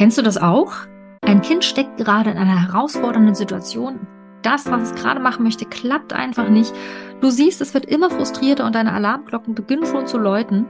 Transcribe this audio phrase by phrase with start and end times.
[0.00, 0.72] Kennst du das auch?
[1.20, 4.06] Ein Kind steckt gerade in einer herausfordernden Situation.
[4.40, 6.72] Das, was es gerade machen möchte, klappt einfach nicht.
[7.20, 10.64] Du siehst, es wird immer frustrierter und deine Alarmglocken beginnen schon zu läuten.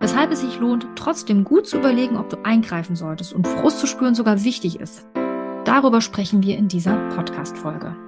[0.00, 3.86] Weshalb es sich lohnt, trotzdem gut zu überlegen, ob du eingreifen solltest und Frust zu
[3.86, 5.06] spüren sogar wichtig ist.
[5.66, 8.07] Darüber sprechen wir in dieser Podcast-Folge.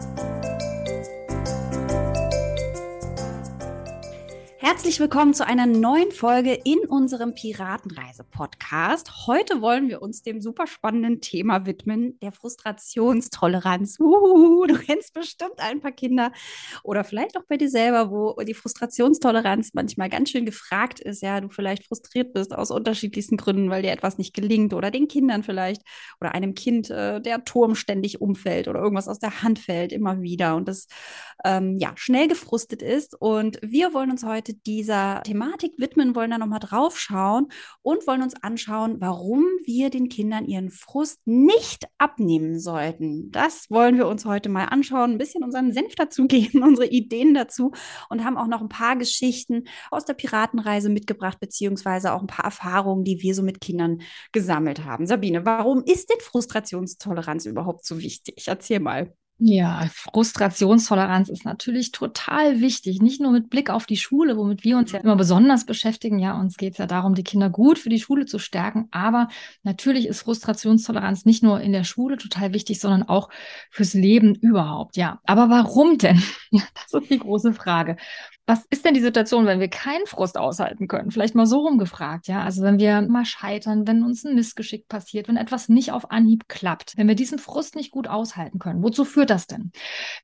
[4.63, 9.25] Herzlich willkommen zu einer neuen Folge in unserem Piratenreise-Podcast.
[9.25, 13.99] Heute wollen wir uns dem super spannenden Thema widmen, der Frustrationstoleranz.
[13.99, 16.31] Uhuhu, du kennst bestimmt ein paar Kinder
[16.83, 21.23] oder vielleicht auch bei dir selber, wo die Frustrationstoleranz manchmal ganz schön gefragt ist.
[21.23, 25.07] Ja, du vielleicht frustriert bist aus unterschiedlichsten Gründen, weil dir etwas nicht gelingt oder den
[25.07, 25.81] Kindern vielleicht
[26.19, 30.21] oder einem Kind äh, der Turm ständig umfällt oder irgendwas aus der Hand fällt immer
[30.21, 30.85] wieder und das
[31.43, 33.19] ähm, ja schnell gefrustet ist.
[33.19, 37.47] Und wir wollen uns heute dieser Thematik widmen, wollen da nochmal drauf schauen
[37.81, 43.31] und wollen uns anschauen, warum wir den Kindern ihren Frust nicht abnehmen sollten.
[43.31, 47.71] Das wollen wir uns heute mal anschauen, ein bisschen unseren Senf dazugeben, unsere Ideen dazu
[48.09, 52.45] und haben auch noch ein paar Geschichten aus der Piratenreise mitgebracht, beziehungsweise auch ein paar
[52.45, 55.05] Erfahrungen, die wir so mit Kindern gesammelt haben.
[55.07, 58.47] Sabine, warum ist denn Frustrationstoleranz überhaupt so wichtig?
[58.47, 59.13] Erzähl mal.
[59.43, 64.77] Ja, Frustrationstoleranz ist natürlich total wichtig, nicht nur mit Blick auf die Schule, womit wir
[64.77, 66.19] uns ja immer besonders beschäftigen.
[66.19, 68.87] Ja, uns geht es ja darum, die Kinder gut für die Schule zu stärken.
[68.91, 69.29] Aber
[69.63, 73.29] natürlich ist Frustrationstoleranz nicht nur in der Schule total wichtig, sondern auch
[73.71, 74.95] fürs Leben überhaupt.
[74.95, 76.21] Ja, aber warum denn?
[76.53, 77.95] Ja, das ist die große Frage
[78.51, 81.09] was ist denn die Situation, wenn wir keinen Frust aushalten können?
[81.09, 82.43] Vielleicht mal so rumgefragt, ja.
[82.43, 86.49] Also wenn wir mal scheitern, wenn uns ein Missgeschick passiert, wenn etwas nicht auf Anhieb
[86.49, 89.71] klappt, wenn wir diesen Frust nicht gut aushalten können, wozu führt das denn?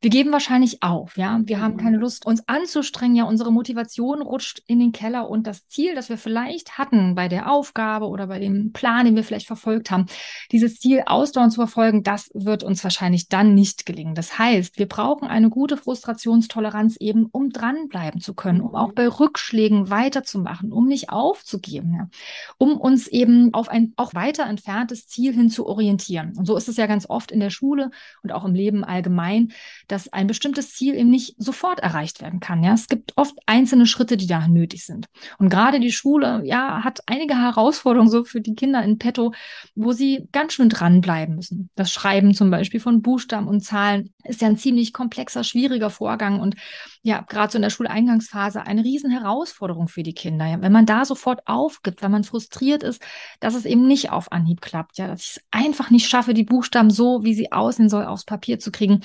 [0.01, 1.39] Wir geben wahrscheinlich auf, ja.
[1.45, 2.01] Wir haben keine mhm.
[2.01, 3.23] Lust, uns anzustrengen, ja.
[3.23, 7.49] Unsere Motivation rutscht in den Keller und das Ziel, das wir vielleicht hatten bei der
[7.49, 10.07] Aufgabe oder bei dem Plan, den wir vielleicht verfolgt haben,
[10.51, 14.15] dieses Ziel ausdauernd zu verfolgen, das wird uns wahrscheinlich dann nicht gelingen.
[14.15, 18.94] Das heißt, wir brauchen eine gute Frustrationstoleranz eben, um dranbleiben bleiben zu können, um auch
[18.94, 22.09] bei Rückschlägen weiterzumachen, um nicht aufzugeben, ja,
[22.57, 26.33] um uns eben auf ein auch weiter entferntes Ziel hin zu orientieren.
[26.38, 27.91] Und so ist es ja ganz oft in der Schule
[28.23, 29.51] und auch im Leben allgemein,
[29.88, 32.63] dass ein bestimmtes Ziel eben nicht sofort erreicht werden kann.
[32.63, 35.07] Ja, es gibt oft einzelne Schritte, die da nötig sind.
[35.38, 39.33] Und gerade die Schule, ja, hat einige Herausforderungen so für die Kinder in petto,
[39.75, 41.69] wo sie ganz schön dranbleiben müssen.
[41.75, 46.39] Das Schreiben zum Beispiel von Buchstaben und Zahlen ist ja ein ziemlich komplexer, schwieriger Vorgang
[46.39, 46.56] und
[47.01, 47.69] ja, gerade so in der
[48.07, 50.45] Schuleingangsphase eine riesen Herausforderung für die Kinder.
[50.45, 50.62] Ja.
[50.62, 53.01] Wenn man da sofort aufgibt, wenn man frustriert ist,
[53.40, 56.44] dass es eben nicht auf Anhieb klappt, ja, dass ich es einfach nicht schaffe, die
[56.44, 59.01] Buchstaben so, wie sie aussehen soll, aufs Papier zu kriegen.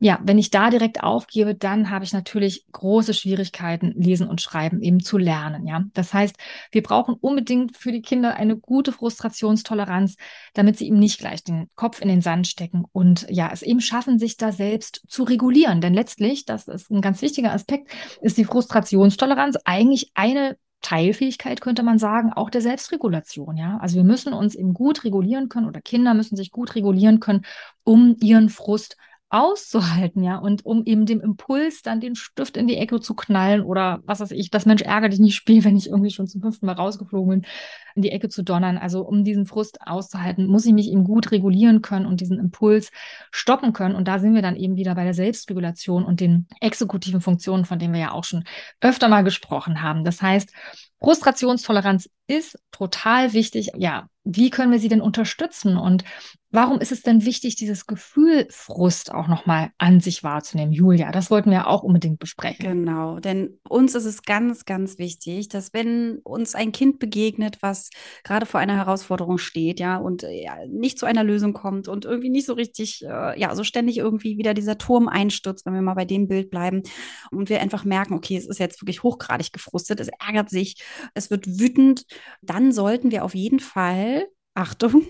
[0.00, 4.82] Ja, wenn ich da direkt aufgebe, dann habe ich natürlich große Schwierigkeiten, lesen und schreiben
[4.82, 5.66] eben zu lernen.
[5.66, 6.36] Ja, das heißt,
[6.72, 10.16] wir brauchen unbedingt für die Kinder eine gute Frustrationstoleranz,
[10.54, 13.80] damit sie eben nicht gleich den Kopf in den Sand stecken und ja, es eben
[13.80, 15.80] schaffen, sich da selbst zu regulieren.
[15.80, 17.90] Denn letztlich, das ist ein ganz wichtiger Aspekt
[18.20, 23.56] ist die Frustrationstoleranz eigentlich eine Teilfähigkeit, könnte man sagen, auch der Selbstregulation.
[23.56, 27.20] Ja, also wir müssen uns eben gut regulieren können oder Kinder müssen sich gut regulieren
[27.20, 27.44] können,
[27.84, 28.96] um ihren Frust
[29.30, 33.62] auszuhalten, ja, und um eben dem Impuls dann den Stift in die Ecke zu knallen
[33.62, 36.40] oder was weiß ich, das Mensch ärger dich nicht spiel, wenn ich irgendwie schon zum
[36.40, 37.50] fünften Mal rausgeflogen bin,
[37.94, 38.78] in die Ecke zu donnern.
[38.78, 42.90] Also um diesen Frust auszuhalten, muss ich mich eben gut regulieren können und diesen Impuls
[43.30, 43.94] stoppen können.
[43.94, 47.78] Und da sind wir dann eben wieder bei der Selbstregulation und den exekutiven Funktionen, von
[47.78, 48.44] denen wir ja auch schon
[48.80, 50.04] öfter mal gesprochen haben.
[50.04, 50.52] Das heißt,
[50.98, 53.70] Frustrationstoleranz ist total wichtig.
[53.76, 55.76] Ja, wie können wir sie denn unterstützen?
[55.76, 56.04] Und
[56.52, 61.12] Warum ist es denn wichtig, dieses Gefühl Frust auch nochmal an sich wahrzunehmen, Julia?
[61.12, 62.64] Das wollten wir auch unbedingt besprechen.
[62.64, 67.79] Genau, denn uns ist es ganz, ganz wichtig, dass wenn uns ein Kind begegnet, was
[68.24, 72.04] gerade vor einer Herausforderung steht, ja, und äh, ja, nicht zu einer Lösung kommt und
[72.04, 75.82] irgendwie nicht so richtig, äh, ja, so ständig irgendwie wieder dieser Turm einstürzt, wenn wir
[75.82, 76.82] mal bei dem Bild bleiben
[77.30, 80.82] und wir einfach merken, okay, es ist jetzt wirklich hochgradig gefrustet, es ärgert sich,
[81.14, 82.04] es wird wütend,
[82.42, 85.06] dann sollten wir auf jeden Fall Achtung,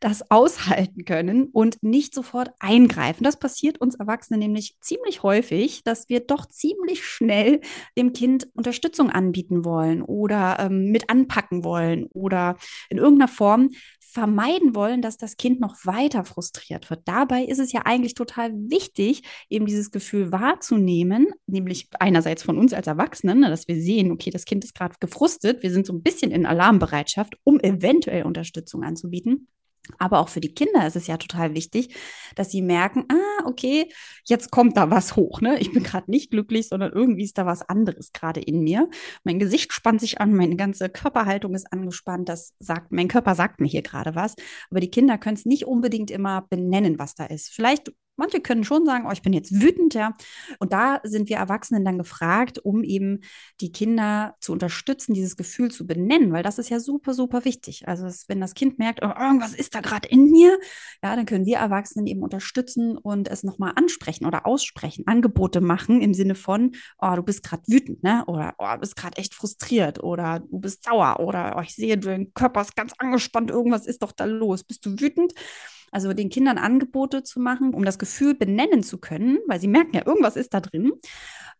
[0.00, 3.22] das aushalten können und nicht sofort eingreifen.
[3.22, 7.60] Das passiert uns Erwachsenen nämlich ziemlich häufig, dass wir doch ziemlich schnell
[7.98, 12.56] dem Kind Unterstützung anbieten wollen oder ähm, mit anpacken wollen oder
[12.88, 13.70] in irgendeiner Form
[14.10, 17.02] vermeiden wollen, dass das Kind noch weiter frustriert wird.
[17.04, 22.72] Dabei ist es ja eigentlich total wichtig, eben dieses Gefühl wahrzunehmen, nämlich einerseits von uns
[22.72, 25.92] als Erwachsenen, ne, dass wir sehen, okay, das Kind ist gerade gefrustet, wir sind so
[25.92, 29.48] ein bisschen in Alarmbereitschaft, um eventuell Unterstützung anzubieten.
[29.98, 31.94] Aber auch für die Kinder ist es ja total wichtig,
[32.34, 33.90] dass sie merken, ah, okay,
[34.24, 35.40] jetzt kommt da was hoch.
[35.40, 35.58] Ne?
[35.58, 38.88] Ich bin gerade nicht glücklich, sondern irgendwie ist da was anderes gerade in mir.
[39.24, 42.28] Mein Gesicht spannt sich an, meine ganze Körperhaltung ist angespannt.
[42.28, 44.34] Das sagt, mein Körper sagt mir hier gerade was.
[44.70, 47.48] Aber die Kinder können es nicht unbedingt immer benennen, was da ist.
[47.48, 50.16] Vielleicht Manche können schon sagen, oh, ich bin jetzt wütend, ja.
[50.58, 53.20] Und da sind wir Erwachsenen dann gefragt, um eben
[53.60, 57.88] die Kinder zu unterstützen, dieses Gefühl zu benennen, weil das ist ja super, super wichtig.
[57.88, 60.58] Also wenn das Kind merkt, oh, irgendwas ist da gerade in mir,
[61.02, 66.00] ja, dann können wir Erwachsenen eben unterstützen und es nochmal ansprechen oder aussprechen, Angebote machen
[66.00, 68.24] im Sinne von, oh, du bist gerade wütend, ne?
[68.26, 71.96] Oder oh, du bist gerade echt frustriert oder du bist sauer oder oh, ich sehe,
[71.96, 74.64] dein Körper ist ganz angespannt, irgendwas ist doch da los.
[74.64, 75.32] Bist du wütend?
[75.90, 79.94] Also den Kindern Angebote zu machen, um das Gefühl benennen zu können, weil sie merken
[79.94, 80.92] ja, irgendwas ist da drin,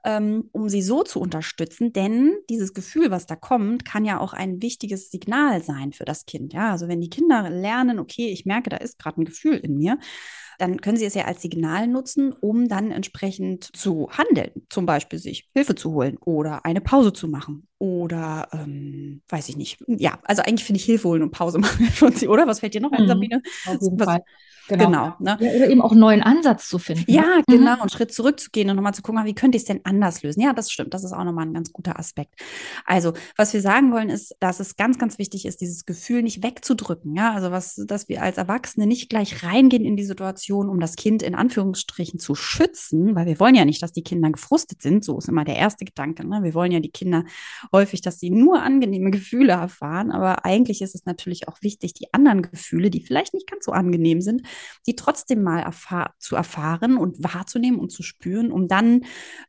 [0.09, 1.93] ähm, um sie so zu unterstützen.
[1.93, 6.25] Denn dieses Gefühl, was da kommt, kann ja auch ein wichtiges Signal sein für das
[6.25, 6.55] Kind.
[6.55, 9.77] Ja, also wenn die Kinder lernen, okay, ich merke, da ist gerade ein Gefühl in
[9.77, 9.99] mir,
[10.59, 14.51] dann können Sie es ja als Signal nutzen, um dann entsprechend zu handeln.
[14.71, 19.57] Zum Beispiel sich Hilfe zu holen oder eine Pause zu machen oder ähm, weiß ich
[19.57, 19.85] nicht.
[19.87, 22.47] Ja, also eigentlich finde ich Hilfe holen und Pause machen schon, oder?
[22.47, 23.43] Was fällt dir noch ein, mhm, Sabine?
[23.67, 24.25] Auf jeden was, Fall.
[24.69, 24.85] Genau.
[24.85, 25.39] genau ne?
[25.41, 27.11] ja, oder eben auch einen neuen Ansatz zu finden.
[27.11, 27.45] Ja, ne?
[27.47, 27.77] genau.
[27.77, 27.83] Mhm.
[27.83, 30.41] Und Schritt zurückzugehen und nochmal zu gucken, wie könnte ich es denn anders lösen?
[30.41, 30.95] Ja, das stimmt.
[30.95, 32.35] Das ist auch nochmal ein ganz guter Aspekt.
[32.85, 36.43] Also, was wir sagen wollen, ist, dass es ganz, ganz wichtig ist, dieses Gefühl nicht
[36.43, 37.15] wegzudrücken.
[37.15, 40.97] Ja, also was, dass wir als Erwachsene nicht gleich reingehen in die Situation, um das
[40.97, 45.05] Kind in Anführungsstrichen zu schützen, weil wir wollen ja nicht, dass die Kinder gefrustet sind.
[45.05, 46.27] So ist immer der erste Gedanke.
[46.27, 46.43] Ne?
[46.43, 47.25] Wir wollen ja die Kinder
[47.73, 50.11] häufig, dass sie nur angenehme Gefühle erfahren.
[50.11, 53.73] Aber eigentlich ist es natürlich auch wichtig, die anderen Gefühle, die vielleicht nicht ganz so
[53.73, 54.43] angenehm sind,
[54.87, 59.03] die trotzdem mal erfahr zu erfahren und wahrzunehmen und zu spüren, um dann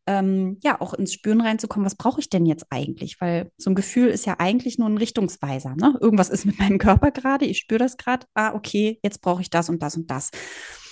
[0.06, 0.29] ähm,
[0.62, 3.20] ja auch ins Spüren reinzukommen, was brauche ich denn jetzt eigentlich?
[3.20, 5.76] Weil so ein Gefühl ist ja eigentlich nur ein Richtungsweiser.
[5.76, 5.98] Ne?
[6.02, 9.50] Irgendwas ist mit meinem Körper gerade, ich spüre das gerade, ah, okay, jetzt brauche ich
[9.50, 10.32] das und das und das.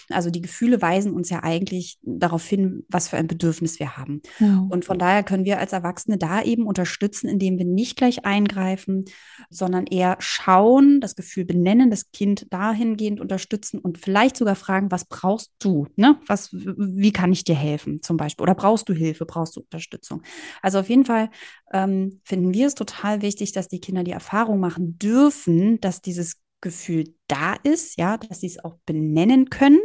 [0.10, 4.22] Also die Gefühle weisen uns ja eigentlich darauf hin, was für ein Bedürfnis wir haben.
[4.40, 4.66] Ja.
[4.70, 9.06] Und von daher können wir als Erwachsene da eben unterstützen, indem wir nicht gleich eingreifen,
[9.50, 15.06] sondern eher schauen, das Gefühl benennen, das Kind dahingehend unterstützen und vielleicht sogar fragen, was
[15.06, 15.88] brauchst du?
[15.96, 16.18] Ne?
[16.26, 18.44] Was, wie kann ich dir helfen zum Beispiel?
[18.44, 19.26] Oder brauchst du Hilfe?
[19.26, 20.22] Brauchst du Unterstützung?
[20.62, 21.30] Also auf jeden Fall
[21.74, 26.38] ähm, finden wir es total wichtig, dass die Kinder die Erfahrung machen dürfen, dass dieses
[26.62, 29.80] Gefühl da ist, ja, dass sie es auch benennen können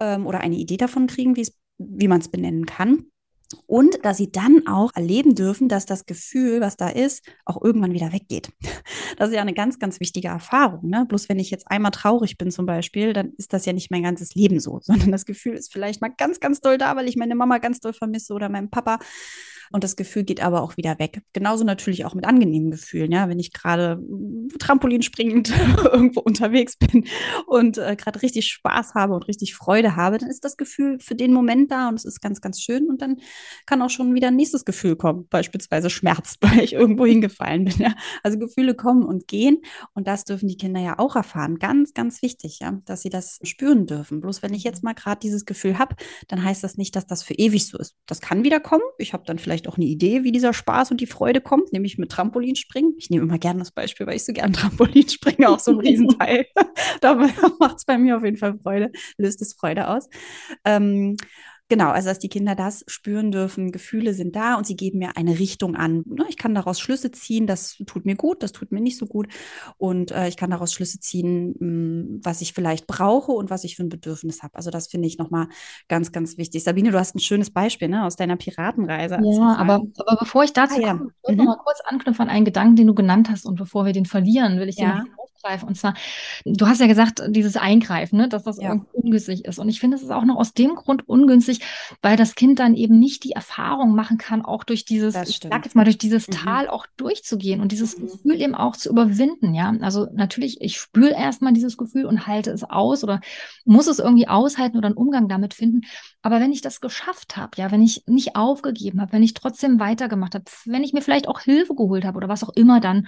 [0.00, 1.36] ähm, oder eine Idee davon kriegen,
[1.78, 3.06] wie man es benennen kann.
[3.66, 7.92] Und dass sie dann auch erleben dürfen, dass das Gefühl, was da ist, auch irgendwann
[7.92, 8.50] wieder weggeht.
[9.18, 10.90] Das ist ja eine ganz, ganz wichtige Erfahrung.
[10.90, 11.06] Ne?
[11.08, 14.02] Bloß wenn ich jetzt einmal traurig bin zum Beispiel, dann ist das ja nicht mein
[14.02, 17.16] ganzes Leben so, sondern das Gefühl ist vielleicht mal ganz, ganz doll da, weil ich
[17.16, 18.98] meine Mama ganz doll vermisse oder meinen Papa
[19.72, 21.22] und das Gefühl geht aber auch wieder weg.
[21.32, 24.00] Genauso natürlich auch mit angenehmen Gefühlen, ja, wenn ich gerade
[24.58, 25.50] trampolinspringend
[25.84, 27.06] irgendwo unterwegs bin
[27.46, 31.14] und äh, gerade richtig Spaß habe und richtig Freude habe, dann ist das Gefühl für
[31.14, 33.16] den Moment da und es ist ganz, ganz schön und dann
[33.66, 37.78] kann auch schon wieder ein nächstes Gefühl kommen, beispielsweise Schmerz, weil ich irgendwo hingefallen bin.
[37.78, 37.94] Ja?
[38.22, 39.58] Also Gefühle kommen und gehen
[39.94, 41.58] und das dürfen die Kinder ja auch erfahren.
[41.58, 44.20] Ganz, ganz wichtig, ja, dass sie das spüren dürfen.
[44.20, 45.96] Bloß wenn ich jetzt mal gerade dieses Gefühl habe,
[46.28, 47.94] dann heißt das nicht, dass das für ewig so ist.
[48.06, 48.84] Das kann wieder kommen.
[48.98, 51.98] Ich habe dann vielleicht auch eine Idee, wie dieser Spaß und die Freude kommt, nämlich
[51.98, 52.94] mit Trampolinspringen.
[52.98, 55.80] Ich nehme immer gerne das Beispiel, weil ich so gerne Trampolin springe, auch so ein
[55.80, 56.46] Riesenteil.
[57.00, 57.14] da
[57.58, 60.08] macht es bei mir auf jeden Fall Freude, löst es Freude aus.
[60.64, 61.16] Ähm,
[61.68, 65.16] Genau, also dass die Kinder das spüren dürfen, Gefühle sind da und sie geben mir
[65.16, 66.04] eine Richtung an.
[66.06, 69.06] Ne, ich kann daraus Schlüsse ziehen, das tut mir gut, das tut mir nicht so
[69.06, 69.26] gut.
[69.76, 73.74] Und äh, ich kann daraus Schlüsse ziehen, hm, was ich vielleicht brauche und was ich
[73.74, 74.54] für ein Bedürfnis habe.
[74.54, 75.48] Also das finde ich nochmal
[75.88, 76.62] ganz, ganz wichtig.
[76.62, 79.18] Sabine, du hast ein schönes Beispiel ne, aus deiner Piratenreise.
[79.20, 80.92] Ja, aber, aber bevor ich dazu ah, ja.
[80.94, 81.38] komme, ich mhm.
[81.38, 83.44] noch mal kurz anknüpfen an einen Gedanken, den du genannt hast.
[83.44, 85.00] Und bevor wir den verlieren, will ich ja.
[85.00, 85.12] den
[85.46, 85.68] aufgreifen.
[85.68, 85.94] Und zwar,
[86.44, 88.80] du hast ja gesagt, dieses Eingreifen, ne, dass das ja.
[88.92, 89.58] ungünstig ist.
[89.58, 91.60] Und ich finde, es ist auch noch aus dem Grund ungünstig,
[92.02, 95.64] weil das Kind dann eben nicht die Erfahrung machen kann, auch durch dieses, ich sag
[95.64, 96.32] jetzt mal, durch dieses mhm.
[96.32, 98.06] Tal auch durchzugehen und dieses mhm.
[98.06, 99.54] Gefühl eben auch zu überwinden.
[99.54, 103.20] Ja, also natürlich, ich spüre erstmal dieses Gefühl und halte es aus oder
[103.64, 105.82] muss es irgendwie aushalten oder einen Umgang damit finden.
[106.22, 109.78] Aber wenn ich das geschafft habe, ja, wenn ich nicht aufgegeben habe, wenn ich trotzdem
[109.78, 113.06] weitergemacht habe, wenn ich mir vielleicht auch Hilfe geholt habe oder was auch immer dann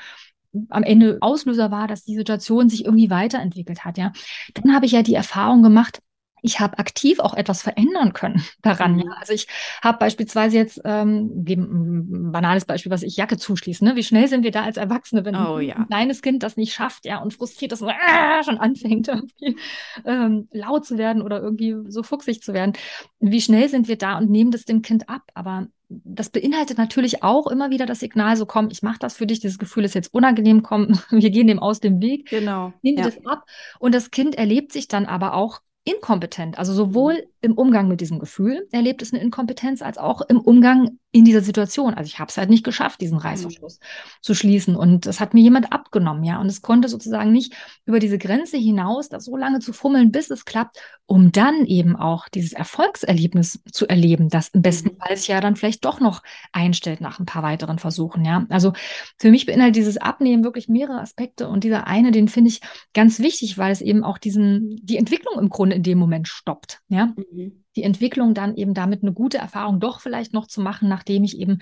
[0.70, 4.12] am Ende Auslöser war, dass die Situation sich irgendwie weiterentwickelt hat, ja.
[4.54, 6.00] Dann habe ich ja die Erfahrung gemacht,
[6.42, 8.94] ich habe aktiv auch etwas verändern können daran.
[8.94, 9.00] Mhm.
[9.00, 9.12] Ja.
[9.18, 9.46] Also ich
[9.82, 13.84] habe beispielsweise jetzt ähm, ein banales Beispiel, was ich Jacke zuschließe.
[13.84, 13.96] Ne?
[13.96, 15.76] Wie schnell sind wir da als Erwachsene, wenn oh, ja.
[15.76, 19.56] ein kleines Kind das nicht schafft, ja, und frustriert ist und äh, schon anfängt, irgendwie
[20.04, 22.72] ähm, laut zu werden oder irgendwie so fuchsig zu werden.
[23.20, 25.22] Wie schnell sind wir da und nehmen das dem Kind ab?
[25.34, 29.26] Aber das beinhaltet natürlich auch immer wieder das Signal, so komm, ich mache das für
[29.26, 32.28] dich, dieses Gefühl ist jetzt unangenehm, komm, wir gehen dem aus dem Weg.
[32.28, 32.72] Genau.
[32.82, 33.04] Nehmen ja.
[33.04, 33.44] das ab.
[33.78, 36.58] Und das Kind erlebt sich dann aber auch inkompetent.
[36.58, 37.28] Also sowohl mhm.
[37.40, 41.40] Im Umgang mit diesem Gefühl erlebt es eine Inkompetenz, als auch im Umgang in dieser
[41.40, 41.94] Situation.
[41.94, 43.84] Also ich habe es halt nicht geschafft, diesen Reißverschluss mhm.
[44.20, 44.76] zu schließen.
[44.76, 46.38] Und das hat mir jemand abgenommen, ja.
[46.40, 47.54] Und es konnte sozusagen nicht
[47.86, 51.96] über diese Grenze hinaus, da so lange zu fummeln, bis es klappt, um dann eben
[51.96, 54.96] auch dieses Erfolgserlebnis zu erleben, das im besten mhm.
[54.98, 58.44] Fall sich ja dann vielleicht doch noch einstellt nach ein paar weiteren Versuchen, ja.
[58.50, 58.74] Also
[59.16, 61.48] für mich beinhaltet dieses Abnehmen wirklich mehrere Aspekte.
[61.48, 62.60] Und dieser eine, den finde ich
[62.92, 66.80] ganz wichtig, weil es eben auch diesen, die Entwicklung im Grunde in dem Moment stoppt.
[66.88, 67.06] Ja?
[67.06, 67.27] Mhm.
[67.30, 71.38] Die Entwicklung dann eben damit eine gute Erfahrung doch vielleicht noch zu machen, nachdem ich
[71.38, 71.58] eben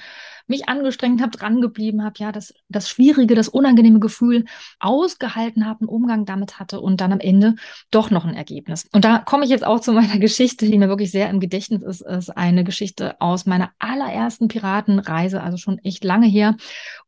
[0.47, 4.45] mich angestrengt habe, dran geblieben habe, ja, das, das schwierige, das unangenehme Gefühl
[4.79, 7.57] ausgehalten habe, einen Umgang damit hatte und dann am Ende
[7.91, 8.89] doch noch ein Ergebnis.
[8.93, 11.83] Und da komme ich jetzt auch zu meiner Geschichte, die mir wirklich sehr im Gedächtnis
[11.83, 16.57] ist, ist eine Geschichte aus meiner allerersten Piratenreise, also schon echt lange her.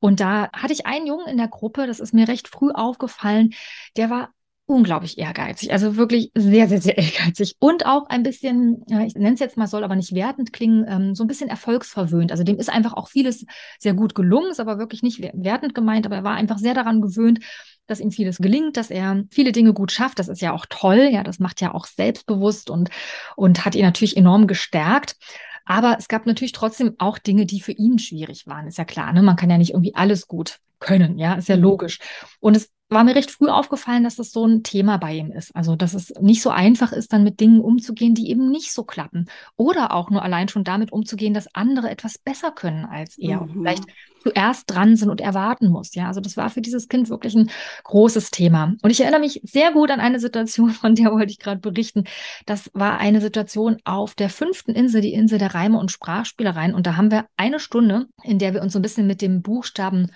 [0.01, 3.55] Und da hatte ich einen Jungen in der Gruppe, das ist mir recht früh aufgefallen,
[3.97, 4.31] der war
[4.69, 9.41] unglaublich ehrgeizig, also wirklich sehr, sehr, sehr ehrgeizig und auch ein bisschen, ich nenne es
[9.41, 12.31] jetzt mal, soll aber nicht wertend klingen, ähm, so ein bisschen erfolgsverwöhnt.
[12.31, 13.47] Also dem ist einfach auch vieles
[13.79, 17.01] sehr gut gelungen, ist aber wirklich nicht wertend gemeint, aber er war einfach sehr daran
[17.01, 17.41] gewöhnt,
[17.87, 20.19] dass ihm vieles gelingt, dass er viele Dinge gut schafft.
[20.19, 22.91] Das ist ja auch toll, ja, das macht ja auch selbstbewusst und,
[23.37, 25.17] und hat ihn natürlich enorm gestärkt.
[25.65, 28.67] Aber es gab natürlich trotzdem auch Dinge, die für ihn schwierig waren.
[28.67, 29.23] Ist ja klar, ne?
[29.23, 31.63] Man kann ja nicht irgendwie alles gut können, ja, ist ja mhm.
[31.63, 31.99] logisch.
[32.41, 35.55] Und es war mir recht früh aufgefallen, dass das so ein Thema bei ihm ist.
[35.55, 38.85] Also, dass es nicht so einfach ist, dann mit Dingen umzugehen, die eben nicht so
[38.85, 39.29] klappen.
[39.57, 43.37] Oder auch nur allein schon damit umzugehen, dass andere etwas besser können als er.
[43.37, 43.43] Mhm.
[43.43, 43.85] Und vielleicht
[44.23, 45.95] zuerst dran sind und erwarten muss.
[45.95, 47.51] Ja, also das war für dieses Kind wirklich ein
[47.85, 48.75] großes Thema.
[48.83, 52.05] Und ich erinnere mich sehr gut an eine Situation, von der wollte ich gerade berichten.
[52.47, 56.75] Das war eine Situation auf der fünften Insel, die Insel der Reime und Sprachspielereien.
[56.75, 59.43] Und da haben wir eine Stunde, in der wir uns so ein bisschen mit dem
[59.43, 60.11] Buchstaben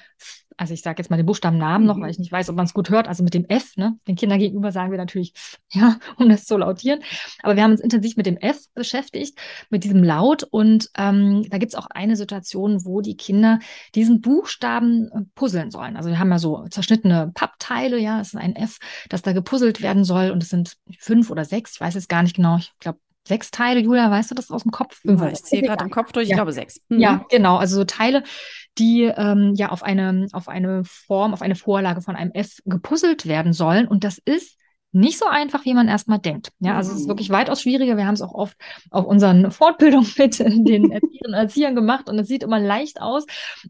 [0.57, 2.11] also ich sage jetzt mal den Buchstabennamen noch, weil mhm.
[2.11, 3.99] ich nicht weiß, ob man es gut hört, also mit dem F, ne?
[4.07, 5.35] Den Kindern gegenüber sagen wir natürlich,
[5.73, 7.03] ja, um das zu lautieren.
[7.43, 9.39] Aber wir haben uns intensiv mit dem F beschäftigt,
[9.71, 10.45] mit diesem Laut.
[10.45, 13.59] Und ähm, da gibt es auch eine Situation, wo die Kinder
[13.95, 15.97] diesen Buchstaben äh, puzzeln sollen.
[15.97, 18.79] Also wir haben ja so zerschnittene Pappteile, ja, es ist ein F,
[19.09, 20.31] das da gepuzzelt werden soll.
[20.31, 23.51] Und es sind fünf oder sechs, ich weiß jetzt gar nicht genau, ich glaube sechs
[23.51, 25.01] Teile, Julia, weißt du das aus dem Kopf?
[25.05, 26.81] Ja, ich zähle gerade im Kopf durch, ich glaube sechs.
[26.89, 27.01] Mhm.
[27.01, 28.25] Ja, genau, also so Teile,
[28.79, 33.27] die ähm, ja auf eine, auf eine Form, auf eine Vorlage von einem F gepuzzelt
[33.27, 33.87] werden sollen.
[33.87, 34.59] Und das ist
[34.93, 36.53] nicht so einfach, wie man erstmal denkt.
[36.59, 37.35] Ja, also es ist wirklich mhm.
[37.35, 37.97] weitaus schwieriger.
[37.97, 38.57] Wir haben es auch oft
[38.91, 43.25] auf unseren Fortbildungen mit den Erzieherinnen und Erziehern gemacht und es sieht immer leicht aus.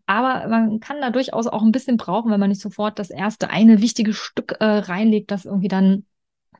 [0.04, 3.50] Aber man kann da durchaus auch ein bisschen brauchen, wenn man nicht sofort das erste
[3.50, 6.04] eine wichtige Stück äh, reinlegt, das irgendwie dann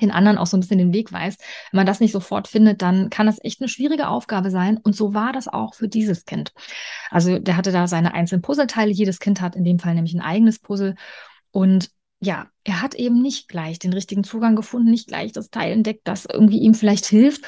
[0.02, 1.40] den anderen auch so ein bisschen den Weg weist.
[1.70, 4.78] Wenn man das nicht sofort findet, dann kann das echt eine schwierige Aufgabe sein.
[4.78, 6.52] Und so war das auch für dieses Kind.
[7.10, 8.92] Also der hatte da seine einzelnen Puzzleteile.
[8.92, 10.94] Jedes Kind hat in dem Fall nämlich ein eigenes Puzzle.
[11.50, 11.90] Und
[12.20, 16.02] ja, er hat eben nicht gleich den richtigen Zugang gefunden, nicht gleich das Teil entdeckt,
[16.04, 17.42] das irgendwie ihm vielleicht hilft.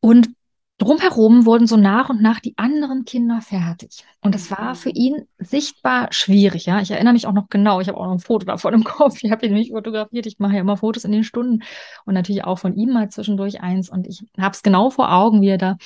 [0.00, 0.30] Und
[0.78, 4.04] Drumherum wurden so nach und nach die anderen Kinder fertig.
[4.20, 4.94] Und das war für mhm.
[4.94, 6.66] ihn sichtbar schwierig.
[6.66, 7.80] Ja, ich erinnere mich auch noch genau.
[7.80, 9.22] Ich habe auch noch ein Foto davon im Kopf.
[9.22, 10.26] Ich habe ihn nicht fotografiert.
[10.26, 11.62] Ich mache ja immer Fotos in den Stunden
[12.04, 13.88] und natürlich auch von ihm mal zwischendurch eins.
[13.88, 15.76] Und ich habe es genau vor Augen, wie er da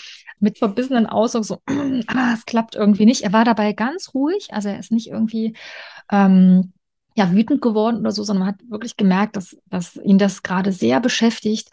[0.40, 1.58] mit verbissenen Ausdruck so,
[2.08, 3.22] ah, es klappt irgendwie nicht.
[3.22, 4.48] Er war dabei ganz ruhig.
[4.50, 5.54] Also er ist nicht irgendwie
[6.10, 6.72] ähm,
[7.14, 10.72] ja, wütend geworden oder so, sondern man hat wirklich gemerkt, dass, dass ihn das gerade
[10.72, 11.70] sehr beschäftigt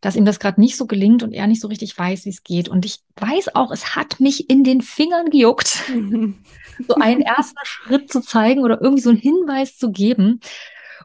[0.00, 2.42] dass ihm das gerade nicht so gelingt und er nicht so richtig weiß, wie es
[2.42, 2.68] geht.
[2.68, 5.82] Und ich weiß auch, es hat mich in den Fingern gejuckt,
[6.88, 10.40] so einen ersten Schritt zu zeigen oder irgendwie so einen Hinweis zu geben.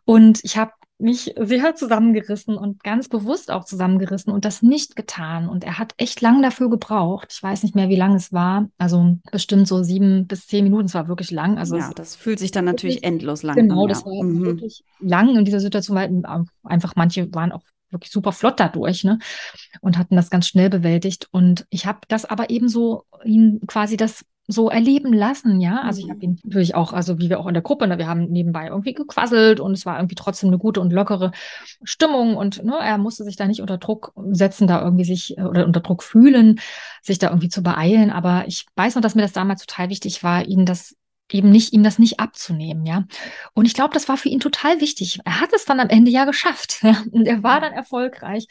[0.06, 5.50] Und ich habe mich sehr zusammengerissen und ganz bewusst auch zusammengerissen und das nicht getan.
[5.50, 7.34] Und er hat echt lang dafür gebraucht.
[7.34, 8.70] Ich weiß nicht mehr, wie lang es war.
[8.78, 10.86] Also bestimmt so sieben bis zehn Minuten.
[10.86, 11.58] Es war wirklich lang.
[11.58, 13.80] Also ja, das fühlt sich dann natürlich endlos lang genau, an.
[13.80, 14.46] Genau, das war mhm.
[14.46, 16.24] wirklich lang in dieser Situation, weil
[16.64, 19.20] einfach manche waren auch wirklich super flott dadurch, ne?
[19.82, 21.28] Und hatten das ganz schnell bewältigt.
[21.32, 25.82] Und ich habe das aber eben so ihn quasi das so erleben lassen, ja.
[25.82, 26.24] Also ich habe mhm.
[26.24, 28.94] ihn natürlich auch, also wie wir auch in der Gruppe, ne, wir haben nebenbei irgendwie
[28.94, 31.32] gequasselt und es war irgendwie trotzdem eine gute und lockere
[31.84, 35.44] Stimmung und ne, er musste sich da nicht unter Druck setzen, da irgendwie sich äh,
[35.44, 36.60] oder unter Druck fühlen,
[37.02, 38.12] sich da irgendwie zu beeilen.
[38.12, 40.96] Aber ich weiß noch, dass mir das damals total wichtig war, ihn das
[41.34, 43.06] eben nicht, ihm das nicht abzunehmen, ja.
[43.54, 45.20] Und ich glaube, das war für ihn total wichtig.
[45.26, 46.82] Er hat es dann am Ende ja geschafft.
[46.84, 47.02] Ja?
[47.12, 48.48] Und er war dann erfolgreich.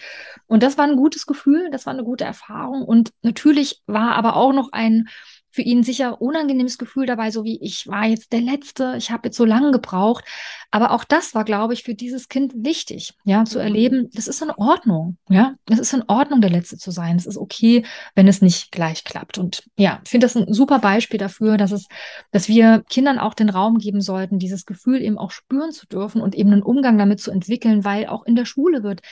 [0.46, 2.82] Und das war ein gutes Gefühl, das war eine gute Erfahrung.
[2.82, 5.08] Und natürlich war aber auch noch ein
[5.52, 9.28] für ihn sicher unangenehmes Gefühl dabei, so wie ich war jetzt der Letzte, ich habe
[9.28, 10.25] jetzt so lange gebraucht.
[10.71, 13.64] Aber auch das war, glaube ich, für dieses Kind wichtig, ja, zu mhm.
[13.64, 17.16] erleben, das ist in Ordnung, ja, es ist in Ordnung, der Letzte zu sein.
[17.16, 19.37] Es ist okay, wenn es nicht gleich klappt.
[19.37, 21.87] Und ja, ich finde das ein super Beispiel dafür, dass es,
[22.30, 26.23] dass wir Kindern auch den Raum geben sollten, dieses Gefühl eben auch spüren zu dürfen
[26.23, 29.02] und eben einen Umgang damit zu entwickeln, weil auch in der Schule wird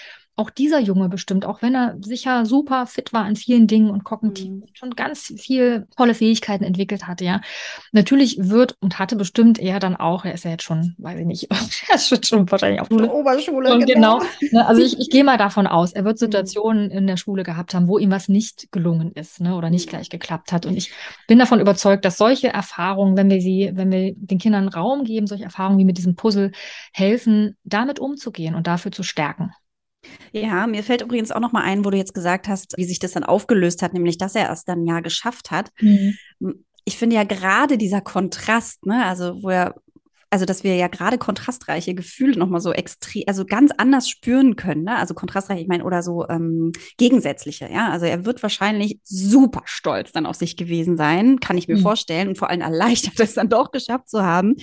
[0.40, 4.04] auch dieser Junge bestimmt, auch wenn er sicher super fit war an vielen Dingen und
[4.04, 4.64] kognitiv mhm.
[4.72, 7.42] schon ganz viel tolle Fähigkeiten entwickelt hatte, ja.
[7.92, 11.26] Natürlich wird und hatte bestimmt er dann auch, er ist ja jetzt schon, weiß ich
[11.26, 11.48] nicht,
[11.88, 13.74] er ist schon wahrscheinlich auf der Oberschule.
[13.74, 14.18] Und genau.
[14.18, 16.26] genau ne, also ich, ich gehe mal davon aus, er wird mhm.
[16.26, 16.92] Situationen mhm.
[16.92, 19.90] in der Schule gehabt haben, wo ihm was nicht gelungen ist, ne, oder nicht mhm.
[19.90, 20.64] gleich geklappt hat.
[20.64, 20.92] Und ich
[21.28, 25.26] bin davon überzeugt, dass solche Erfahrungen, wenn wir sie, wenn wir den Kindern Raum geben,
[25.26, 26.52] solche Erfahrungen wie mit diesem Puzzle
[26.94, 29.52] helfen, damit umzugehen und dafür zu stärken.
[30.32, 32.98] Ja, mir fällt übrigens auch noch mal ein, wo du jetzt gesagt hast, wie sich
[32.98, 35.70] das dann aufgelöst hat, nämlich dass er es dann ja geschafft hat.
[35.80, 36.16] Mhm.
[36.84, 39.74] Ich finde ja gerade dieser Kontrast, ne, also wo er
[40.30, 44.84] also dass wir ja gerade kontrastreiche Gefühle nochmal so extrem, also ganz anders spüren können.
[44.84, 44.96] Ne?
[44.96, 47.90] Also kontrastreich, ich meine, oder so ähm, gegensätzliche, ja.
[47.90, 51.82] Also er wird wahrscheinlich super stolz dann auf sich gewesen sein, kann ich mir mhm.
[51.82, 54.54] vorstellen, und vor allem erleichtert, es dann doch geschafft zu haben.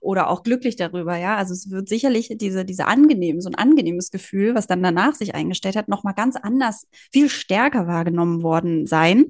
[0.00, 1.36] Oder auch glücklich darüber, ja.
[1.36, 5.34] Also es wird sicherlich diese, diese angenehm, so ein angenehmes Gefühl, was dann danach sich
[5.34, 9.26] eingestellt hat, nochmal ganz anders, viel stärker wahrgenommen worden sein,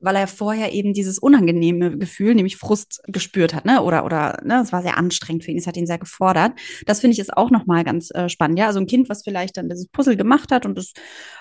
[0.00, 3.82] weil er vorher eben dieses unangenehme Gefühl, nämlich Frust gespürt hat, ne?
[3.82, 5.58] Oder, oder, ne, es war sehr anstrengend anstrengend für ihn.
[5.58, 6.52] Es hat ihn sehr gefordert.
[6.86, 8.58] Das finde ich ist auch nochmal ganz äh, spannend.
[8.58, 10.92] Ja, also ein Kind, was vielleicht dann dieses Puzzle gemacht hat und es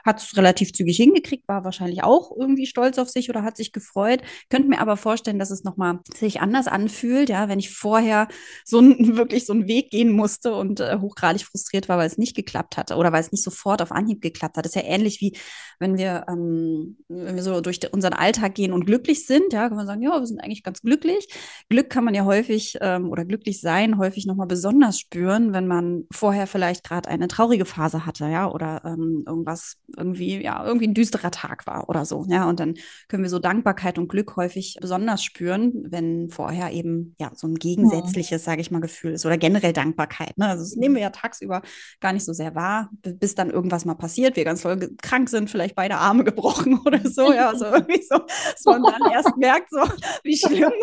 [0.05, 3.71] hat es relativ zügig hingekriegt, war wahrscheinlich auch irgendwie stolz auf sich oder hat sich
[3.71, 4.21] gefreut.
[4.49, 8.27] Könnte mir aber vorstellen, dass es nochmal sich anders anfühlt, ja, wenn ich vorher
[8.65, 12.17] so ein, wirklich so einen Weg gehen musste und äh, hochgradig frustriert war, weil es
[12.17, 14.65] nicht geklappt hatte oder weil es nicht sofort auf Anhieb geklappt hat.
[14.65, 15.37] Das ist ja ähnlich wie
[15.79, 19.77] wenn wir, ähm, wenn wir so durch unseren Alltag gehen und glücklich sind, ja, kann
[19.77, 21.27] man sagen, ja, wir sind eigentlich ganz glücklich.
[21.69, 25.65] Glück kann man ja häufig ähm, oder glücklich sein Sein häufig nochmal besonders spüren, wenn
[25.65, 30.87] man vorher vielleicht gerade eine traurige Phase hatte, ja, oder ähm, irgendwas irgendwie, ja, irgendwie
[30.87, 32.73] ein düsterer Tag war oder so, ja, und dann
[33.07, 37.55] können wir so Dankbarkeit und Glück häufig besonders spüren, wenn vorher eben, ja, so ein
[37.55, 41.09] gegensätzliches, sage ich mal, Gefühl ist oder generell Dankbarkeit, ne, also das nehmen wir ja
[41.11, 41.61] tagsüber
[42.01, 45.49] gar nicht so sehr wahr, bis dann irgendwas mal passiert, wir ganz voll krank sind,
[45.49, 49.69] vielleicht beide Arme gebrochen oder so, ja, also irgendwie so, dass man dann erst merkt,
[49.69, 49.83] so,
[50.23, 50.73] wie schlimm,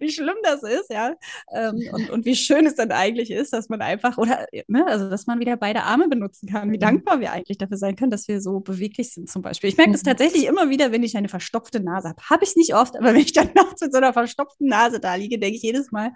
[0.00, 1.14] wie schlimm das ist, ja,
[1.54, 5.08] ähm, und, und wie schön es dann eigentlich ist, dass man einfach, oder, ne, also
[5.08, 6.80] dass man wieder beide Arme benutzen kann, wie mhm.
[6.80, 9.70] dankbar wir eigentlich dafür sein können, dass wir so beweglich sind zum Beispiel.
[9.70, 10.08] Ich merke das mhm.
[10.08, 12.22] tatsächlich immer wieder, wenn ich eine verstopfte Nase habe.
[12.28, 15.14] Habe ich nicht oft, aber wenn ich dann nachts mit so einer verstopften Nase da
[15.14, 16.12] liege, denke ich jedes Mal,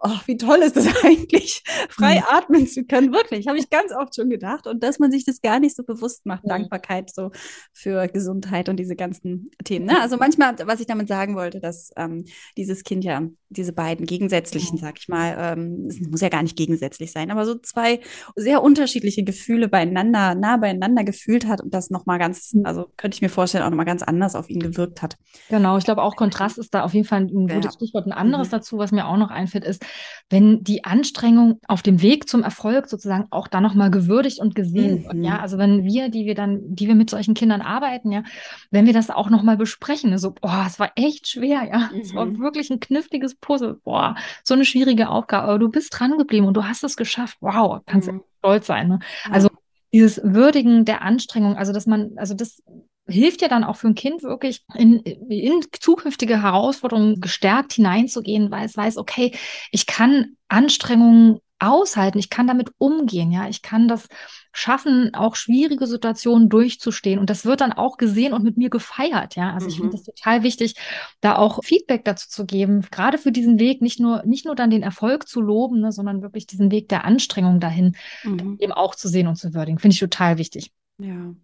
[0.00, 2.24] oh, wie toll ist es eigentlich, frei mhm.
[2.28, 3.12] atmen zu können.
[3.12, 4.66] Wirklich, habe ich ganz oft schon gedacht.
[4.66, 6.42] Und dass man sich das gar nicht so bewusst macht.
[6.46, 7.30] Dankbarkeit so
[7.72, 9.86] für Gesundheit und diese ganzen Themen.
[9.86, 10.00] Ne?
[10.00, 12.24] Also manchmal, was ich damit sagen wollte, dass ähm,
[12.56, 16.56] dieses Kind ja diese beiden gegensätzlichen, sag ich mal, ähm, es muss ja gar nicht
[16.56, 18.00] gegensätzlich sein, aber so zwei
[18.34, 22.66] sehr unterschiedliche Gefühle beieinander, nah beieinander gefühlt hat und das nochmal ganz, mhm.
[22.66, 25.16] also könnte ich mir vorstellen, auch nochmal ganz anders auf ihn gewirkt hat.
[25.48, 27.72] Genau, ich glaube auch Kontrast ist da auf jeden Fall ein gutes ja.
[27.72, 28.06] Stichwort.
[28.06, 28.52] Ein anderes mhm.
[28.52, 29.84] dazu, was mir auch noch einfällt, ist,
[30.28, 35.00] wenn die Anstrengung auf dem Weg zum Erfolg sozusagen auch da nochmal gewürdigt und gesehen
[35.00, 35.04] mhm.
[35.04, 35.24] wird.
[35.24, 38.24] Ja, also wenn wir, die wir dann, die wir mit solchen Kindern arbeiten, ja,
[38.70, 42.26] wenn wir das auch nochmal besprechen, so, boah, es war echt schwer, ja, es war
[42.26, 42.40] mhm.
[42.40, 46.54] wirklich ein kniffliges Puzzle, boah, so eine schwierige Aufgabe, aber du bist dran geblieben und
[46.54, 48.22] du hast es geschafft, wow, kannst mhm.
[48.38, 48.88] stolz sein.
[48.88, 48.98] Ne?
[49.30, 49.48] Also
[49.92, 52.62] dieses Würdigen der Anstrengung, also dass man, also das
[53.08, 58.66] hilft ja dann auch für ein Kind wirklich in, in zukünftige Herausforderungen gestärkt hineinzugehen, weil
[58.66, 59.32] es weiß, okay,
[59.70, 64.08] ich kann Anstrengungen aushalten, ich kann damit umgehen, ja, ich kann das
[64.52, 67.18] schaffen, auch schwierige Situationen durchzustehen.
[67.18, 69.52] Und das wird dann auch gesehen und mit mir gefeiert, ja.
[69.52, 69.70] Also mhm.
[69.70, 70.74] ich finde das total wichtig,
[71.20, 74.70] da auch Feedback dazu zu geben, gerade für diesen Weg, nicht nur, nicht nur dann
[74.70, 78.56] den Erfolg zu loben, ne, sondern wirklich diesen Weg der Anstrengung dahin mhm.
[78.60, 79.78] eben auch zu sehen und zu würdigen.
[79.78, 80.72] Finde ich total wichtig.
[80.98, 81.34] Ja.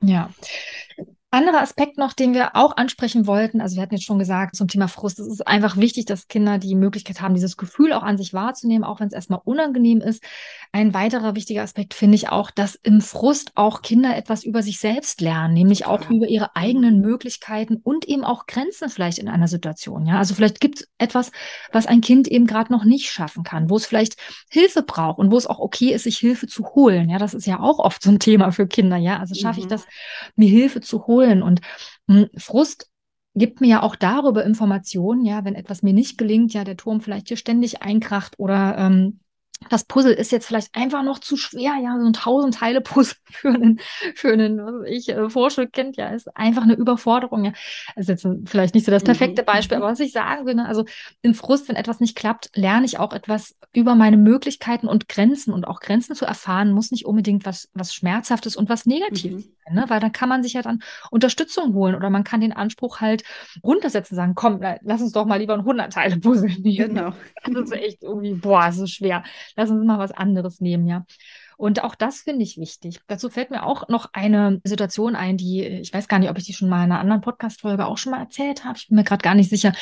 [0.00, 0.30] Ja.
[1.36, 4.68] Anderer Aspekt noch, den wir auch ansprechen wollten, also wir hatten jetzt schon gesagt zum
[4.68, 8.16] Thema Frust, es ist einfach wichtig, dass Kinder die Möglichkeit haben, dieses Gefühl auch an
[8.16, 10.24] sich wahrzunehmen, auch wenn es erstmal unangenehm ist.
[10.72, 14.80] Ein weiterer wichtiger Aspekt finde ich auch, dass im Frust auch Kinder etwas über sich
[14.80, 19.48] selbst lernen, nämlich auch über ihre eigenen Möglichkeiten und eben auch Grenzen vielleicht in einer
[19.48, 20.06] Situation.
[20.06, 21.32] Ja, also vielleicht gibt es etwas,
[21.70, 24.16] was ein Kind eben gerade noch nicht schaffen kann, wo es vielleicht
[24.48, 27.10] Hilfe braucht und wo es auch okay ist, sich Hilfe zu holen.
[27.10, 28.96] Ja, das ist ja auch oft so ein Thema für Kinder.
[28.96, 29.66] Ja, also schaffe mhm.
[29.66, 29.86] ich das,
[30.34, 31.25] mir Hilfe zu holen?
[31.42, 31.60] Und
[32.06, 32.90] mh, hm, Frust
[33.34, 37.00] gibt mir ja auch darüber Informationen, ja, wenn etwas mir nicht gelingt, ja, der Turm
[37.00, 39.20] vielleicht hier ständig einkracht oder ähm,
[39.70, 43.16] das Puzzle ist jetzt vielleicht einfach noch zu schwer, ja, so ein tausend Teile Puzzle
[43.30, 43.80] für einen,
[44.22, 47.52] einen, was ich, äh, Vorschulkind, ja, ist einfach eine Überforderung, ja.
[47.94, 49.46] Das ist jetzt vielleicht nicht so das perfekte mhm.
[49.46, 50.84] Beispiel, aber was ich sagen will, ne, also
[51.22, 55.52] im Frust, wenn etwas nicht klappt, lerne ich auch etwas über meine Möglichkeiten und Grenzen
[55.52, 59.52] und auch Grenzen zu erfahren, muss nicht unbedingt was, was Schmerzhaftes und was Negatives mhm.
[59.64, 62.52] sein, ne, weil dann kann man sich ja dann Unterstützung holen oder man kann den
[62.52, 63.24] Anspruch halt
[63.62, 66.94] runtersetzen, sagen, komm, lass uns doch mal lieber ein 100 Teile Puzzle nehmen.
[66.94, 67.12] Genau.
[67.44, 71.04] Das ist echt irgendwie, boah, so schwer lass uns mal was anderes nehmen, ja.
[71.58, 73.00] Und auch das finde ich wichtig.
[73.06, 76.44] Dazu fällt mir auch noch eine Situation ein, die, ich weiß gar nicht, ob ich
[76.44, 78.76] die schon mal in einer anderen Podcast-Folge auch schon mal erzählt habe.
[78.78, 79.72] Ich bin mir gerade gar nicht sicher.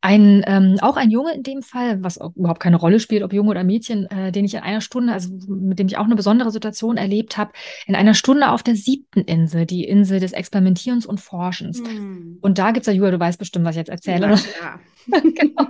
[0.00, 3.50] Ein, ähm, auch ein Junge in dem Fall, was überhaupt keine Rolle spielt, ob Junge
[3.50, 6.52] oder Mädchen, äh, den ich in einer Stunde, also mit dem ich auch eine besondere
[6.52, 7.52] Situation erlebt habe,
[7.86, 11.80] in einer Stunde auf der siebten Insel, die Insel des Experimentierens und Forschens.
[11.80, 12.38] Hm.
[12.40, 14.28] Und da gibt es ja, Julia, du weißt bestimmt, was ich jetzt erzähle.
[14.28, 14.80] Ja, ja.
[15.34, 15.66] genau.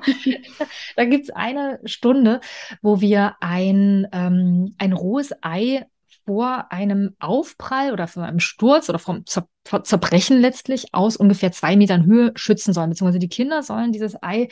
[0.97, 2.41] Da gibt es eine Stunde,
[2.83, 5.87] wo wir ein, ähm, ein rohes Ei
[6.27, 9.49] vor einem Aufprall oder vor einem Sturz oder vom Zer
[9.83, 12.91] Zerbrechen letztlich aus ungefähr zwei Metern Höhe schützen sollen.
[12.91, 14.49] Beziehungsweise die Kinder sollen dieses Ei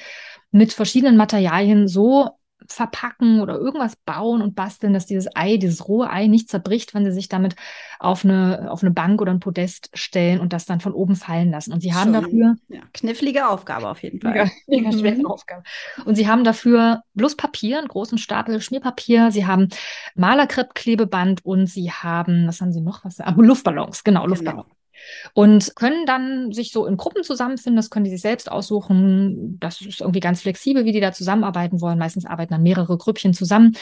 [0.50, 2.30] mit verschiedenen Materialien so
[2.68, 7.04] verpacken oder irgendwas bauen und basteln, dass dieses Ei, dieses rohe Ei nicht zerbricht, wenn
[7.04, 7.56] sie sich damit
[7.98, 11.50] auf eine, auf eine Bank oder ein Podest stellen und das dann von oben fallen
[11.50, 11.72] lassen.
[11.72, 12.56] Und sie haben Schon, dafür.
[12.68, 14.32] Ja, knifflige Aufgabe auf jeden Fall.
[14.66, 15.28] Mega, mega schwere.
[15.28, 15.62] Aufgabe.
[16.04, 19.68] Und sie haben dafür bloß Papier, einen großen Stapel Schmierpapier, sie haben
[20.14, 23.04] Malerkreppklebeband und sie haben, was haben sie noch?
[23.04, 23.20] Was?
[23.20, 24.30] Ah, Luftballons, genau, genau.
[24.30, 24.64] Luftballons.
[24.64, 24.83] Genau
[25.32, 27.76] und können dann sich so in Gruppen zusammenfinden.
[27.76, 29.58] Das können die sich selbst aussuchen.
[29.60, 31.98] Das ist irgendwie ganz flexibel, wie die da zusammenarbeiten wollen.
[31.98, 33.76] Meistens arbeiten dann mehrere Grüppchen zusammen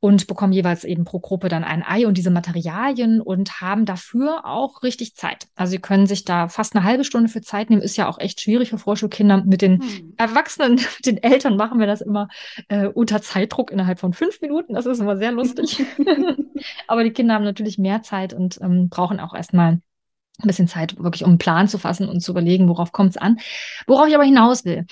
[0.00, 4.44] und bekommen jeweils eben pro Gruppe dann ein Ei und diese Materialien und haben dafür
[4.44, 5.48] auch richtig Zeit.
[5.56, 7.82] Also sie können sich da fast eine halbe Stunde für Zeit nehmen.
[7.82, 9.44] Ist ja auch echt schwierig für Vorschulkinder.
[9.44, 10.14] Mit den hm.
[10.16, 12.28] Erwachsenen, mit den Eltern machen wir das immer
[12.68, 14.74] äh, unter Zeitdruck innerhalb von fünf Minuten.
[14.74, 15.84] Das ist immer sehr lustig.
[16.86, 19.80] Aber die Kinder haben natürlich mehr Zeit und ähm, brauchen auch erstmal
[20.38, 23.16] ein bisschen Zeit, wirklich um einen Plan zu fassen und zu überlegen, worauf kommt es
[23.16, 23.38] an.
[23.86, 24.86] Worauf ich aber hinaus will.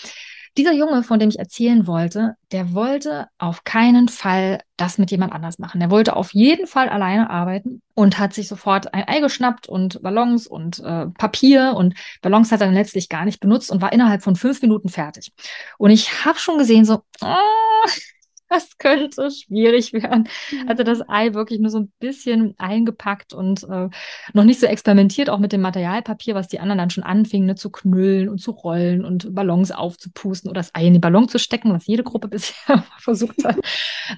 [0.57, 5.35] Dieser Junge, von dem ich erzählen wollte, der wollte auf keinen Fall das mit jemand
[5.35, 5.81] anders machen.
[5.81, 10.01] Der wollte auf jeden Fall alleine arbeiten und hat sich sofort ein Ei geschnappt und
[10.03, 13.93] Ballons und äh, Papier und Ballons hat er dann letztlich gar nicht benutzt und war
[13.93, 15.31] innerhalb von fünf Minuten fertig.
[15.77, 17.91] Und ich habe schon gesehen, so, oh,
[18.49, 20.29] das könnte schwierig werden.
[20.51, 20.69] Mhm.
[20.69, 23.89] Also das Ei wirklich nur so ein bisschen eingepackt und äh,
[24.33, 27.55] noch nicht so experimentiert, auch mit dem Materialpapier, was die anderen dann schon anfingen, ne,
[27.55, 31.39] zu knüllen und zu rollen und Ballons aufzupusten oder das Ei in den Ballon zu
[31.39, 33.57] stecken, was jede Gruppe bisher versucht hat.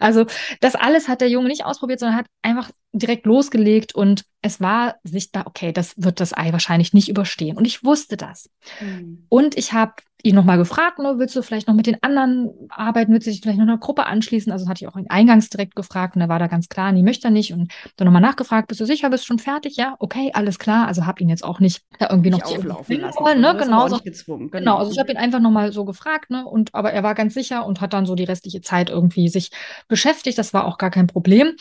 [0.01, 0.27] Also
[0.61, 4.97] das alles hat der Junge nicht ausprobiert, sondern hat einfach direkt losgelegt und es war
[5.03, 7.57] sichtbar, okay, das wird das Ei wahrscheinlich nicht überstehen.
[7.57, 8.51] Und ich wusste das.
[8.81, 9.27] Mhm.
[9.29, 13.13] Und ich habe ihn nochmal gefragt, ne, willst du vielleicht noch mit den anderen arbeiten,
[13.13, 14.51] willst du dich vielleicht noch einer Gruppe anschließen?
[14.51, 17.03] Also hatte ich auch ihn eingangs direkt gefragt und er war da ganz klar, nee,
[17.03, 17.53] möchte er nicht.
[17.53, 19.77] Und dann nochmal nachgefragt, bist du sicher, bist du schon fertig?
[19.77, 20.89] Ja, okay, alles klar.
[20.89, 23.25] Also habe ihn jetzt auch nicht da irgendwie nicht noch auflaufen lassen.
[23.25, 23.57] Wollen, ne?
[23.59, 24.51] genau, so, gezwungen.
[24.51, 24.59] Genau.
[24.59, 26.47] genau, also ich habe ihn einfach nochmal so gefragt, ne?
[26.47, 29.51] Und aber er war ganz sicher und hat dann so die restliche Zeit irgendwie sich
[29.87, 30.39] beschäftigt.
[30.39, 31.55] Das war auch gar kein Problem.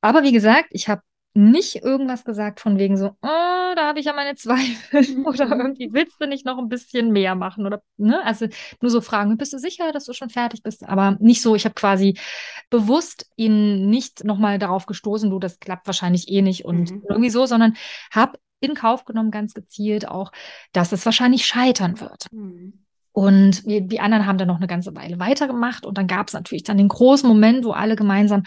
[0.00, 1.02] Aber wie gesagt, ich habe
[1.36, 5.60] nicht irgendwas gesagt von wegen so, oh, da habe ich ja meine Zweifel oder mhm.
[5.60, 8.46] irgendwie willst du nicht noch ein bisschen mehr machen oder ne, also
[8.80, 11.66] nur so fragen, bist du sicher, dass du schon fertig bist, aber nicht so, ich
[11.66, 12.18] habe quasi
[12.70, 17.02] bewusst ihn nicht nochmal darauf gestoßen, du, das klappt wahrscheinlich eh nicht und mhm.
[17.10, 17.76] irgendwie so, sondern
[18.10, 20.32] habe in Kauf genommen ganz gezielt auch,
[20.72, 22.32] dass es wahrscheinlich scheitern wird.
[22.32, 22.85] Mhm.
[23.16, 25.86] Und wir, die anderen haben dann noch eine ganze Weile weitergemacht.
[25.86, 28.42] Und dann gab es natürlich dann den großen Moment, wo alle gemeinsam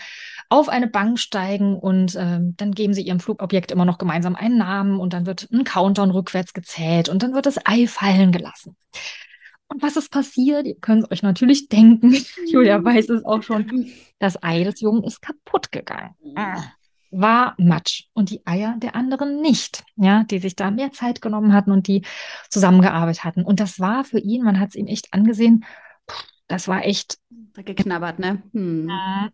[0.48, 4.60] auf eine Bank steigen und ähm, dann geben sie ihrem Flugobjekt immer noch gemeinsam einen
[4.60, 8.76] Namen und dann wird ein Countdown rückwärts gezählt und dann wird das Ei fallen gelassen.
[9.70, 10.68] Und was ist passiert?
[10.68, 12.16] Ihr könnt es euch natürlich denken.
[12.48, 13.90] Julia weiß es auch schon.
[14.22, 16.14] Das Ei des Jungen ist kaputt gegangen.
[16.36, 16.62] Ah
[17.12, 21.54] war Matsch und die Eier der anderen nicht, ja, die sich da mehr Zeit genommen
[21.54, 22.04] hatten und die
[22.50, 23.44] zusammengearbeitet hatten.
[23.44, 25.66] Und das war für ihn, man hat es ihm echt angesehen,
[26.48, 27.20] das war echt
[27.54, 28.42] geknabbert, ne?
[28.54, 28.90] Hm.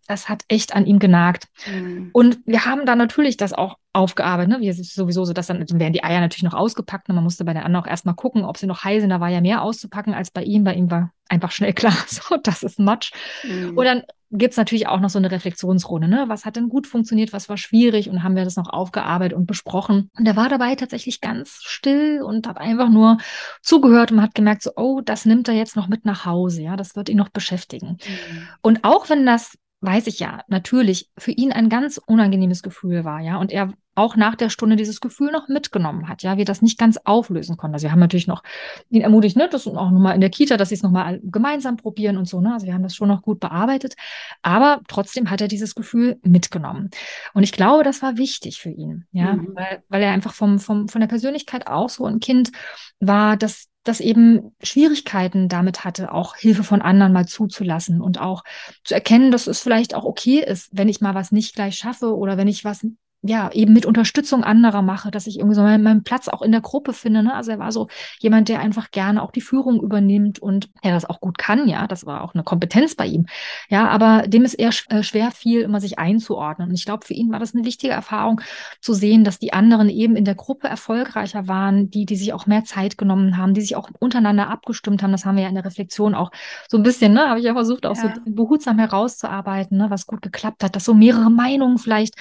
[0.06, 1.48] Das hat echt an ihm genagt.
[1.64, 2.10] Hm.
[2.12, 4.60] Und wir haben da natürlich das auch aufgearbeitet, ne?
[4.60, 7.08] Wie es ist sowieso so, dass dann, dann werden die Eier natürlich noch ausgepackt.
[7.08, 9.10] Und man musste bei der anderen auch erstmal gucken, ob sie noch heiß sind.
[9.10, 10.64] Da war ja mehr auszupacken als bei ihm.
[10.64, 13.12] Bei ihm war einfach schnell klar, so, das ist Matsch.
[13.42, 13.76] Hm.
[13.76, 16.08] Und dann gibt es natürlich auch noch so eine Reflexionsrunde.
[16.08, 16.24] Ne?
[16.28, 19.46] Was hat denn gut funktioniert, was war schwierig und haben wir das noch aufgearbeitet und
[19.46, 20.10] besprochen.
[20.18, 23.18] Und er war dabei tatsächlich ganz still und hat einfach nur
[23.62, 26.76] zugehört und hat gemerkt, so, oh, das nimmt er jetzt noch mit nach Hause, ja,
[26.76, 27.98] das wird ihn noch beschäftigen.
[28.06, 28.48] Mhm.
[28.62, 29.56] Und auch wenn das
[29.86, 33.38] weiß ich ja, natürlich für ihn ein ganz unangenehmes Gefühl war, ja.
[33.38, 36.78] Und er auch nach der Stunde dieses Gefühl noch mitgenommen hat, ja, wir das nicht
[36.78, 37.74] ganz auflösen konnten.
[37.74, 38.42] Also wir haben natürlich noch
[38.90, 42.18] ihn ermutigt, ne, das auch nochmal in der Kita, dass sie es nochmal gemeinsam probieren
[42.18, 42.52] und so, ne.
[42.52, 43.94] Also wir haben das schon noch gut bearbeitet.
[44.42, 46.90] Aber trotzdem hat er dieses Gefühl mitgenommen.
[47.32, 49.52] Und ich glaube, das war wichtig für ihn, ja, mhm.
[49.54, 52.52] weil, weil er einfach vom, vom, von der Persönlichkeit auch so ein Kind
[53.00, 58.44] war, das das eben Schwierigkeiten damit hatte, auch Hilfe von anderen mal zuzulassen und auch
[58.84, 62.16] zu erkennen, dass es vielleicht auch okay ist, wenn ich mal was nicht gleich schaffe
[62.16, 62.86] oder wenn ich was
[63.26, 66.52] ja, eben mit Unterstützung anderer mache, dass ich irgendwie so meinen, meinen Platz auch in
[66.52, 67.22] der Gruppe finde.
[67.22, 67.34] Ne?
[67.34, 67.88] Also er war so
[68.20, 71.86] jemand, der einfach gerne auch die Führung übernimmt und er das auch gut kann, ja.
[71.86, 73.26] Das war auch eine Kompetenz bei ihm.
[73.68, 76.68] Ja, aber dem ist eher äh, schwer viel, immer sich einzuordnen.
[76.68, 78.40] Und ich glaube, für ihn war das eine wichtige Erfahrung
[78.80, 82.46] zu sehen, dass die anderen eben in der Gruppe erfolgreicher waren, die, die sich auch
[82.46, 85.12] mehr Zeit genommen haben, die sich auch untereinander abgestimmt haben.
[85.12, 86.30] Das haben wir ja in der Reflexion auch
[86.68, 88.14] so ein bisschen, ne, habe ich ja versucht, auch ja.
[88.14, 92.14] so behutsam herauszuarbeiten, ne, was gut geklappt hat, dass so mehrere Meinungen vielleicht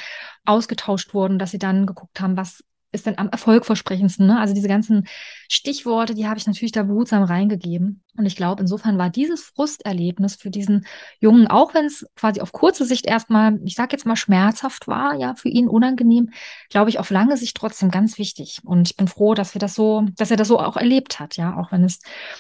[0.46, 2.64] ausgetauscht wurden, dass sie dann geguckt haben, was
[2.96, 4.26] ist denn am erfolgversprechendsten.
[4.26, 4.40] Ne?
[4.40, 5.08] Also diese ganzen
[5.50, 8.02] Stichworte, die habe ich natürlich da behutsam reingegeben.
[8.18, 10.86] Und ich glaube, insofern war dieses Frusterlebnis für diesen
[11.20, 15.16] Jungen, auch wenn es quasi auf kurze Sicht erstmal, ich sage jetzt mal schmerzhaft war,
[15.16, 16.32] ja, für ihn unangenehm,
[16.70, 18.62] glaube ich, auf lange Sicht trotzdem ganz wichtig.
[18.64, 21.36] Und ich bin froh, dass wir das so, dass er das so auch erlebt hat,
[21.38, 22.00] ja, auch wenn es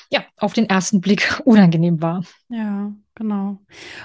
[0.10, 2.24] ja auf den ersten Blick unangenehm war.
[2.48, 3.60] Ja, genau.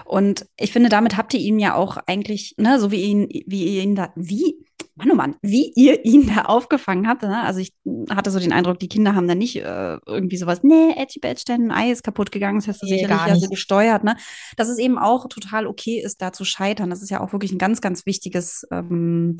[0.04, 3.76] Und ich finde, damit habt ihr ihn ja auch eigentlich, ne, so wie ihn, wie
[3.76, 4.56] ihr ihn da, wie
[5.00, 7.22] Mann, oh Mann, wie ihr ihn da aufgefangen habt.
[7.22, 7.42] Ne?
[7.42, 7.72] Also ich
[8.10, 11.42] hatte so den Eindruck, die Kinder haben da nicht äh, irgendwie sowas, nee, Edgy Badge,
[11.46, 14.04] dein Ei ist kaputt gegangen, das hast du nee, sicherlich ja so gesteuert.
[14.04, 14.16] Ne?
[14.56, 16.90] Dass es eben auch total okay ist, da zu scheitern.
[16.90, 19.38] Das ist ja auch wirklich ein ganz, ganz wichtiges ähm,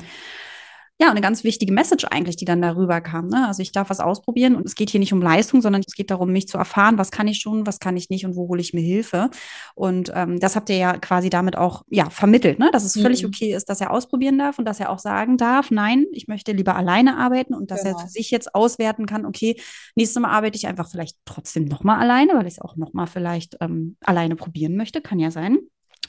[1.01, 3.25] ja, eine ganz wichtige Message eigentlich, die dann darüber kam.
[3.25, 3.47] Ne?
[3.47, 6.11] Also ich darf was ausprobieren und es geht hier nicht um Leistung, sondern es geht
[6.11, 8.61] darum, mich zu erfahren, was kann ich schon, was kann ich nicht und wo hole
[8.61, 9.31] ich mir Hilfe.
[9.73, 12.69] Und ähm, das habt ihr ja quasi damit auch ja, vermittelt, ne?
[12.71, 13.01] dass es mhm.
[13.01, 16.27] völlig okay ist, dass er ausprobieren darf und dass er auch sagen darf, nein, ich
[16.27, 17.97] möchte lieber alleine arbeiten und dass genau.
[17.97, 19.59] er für sich jetzt auswerten kann, okay,
[19.95, 23.57] nächstes Mal arbeite ich einfach vielleicht trotzdem nochmal alleine, weil ich es auch nochmal vielleicht
[23.59, 25.57] ähm, alleine probieren möchte, kann ja sein.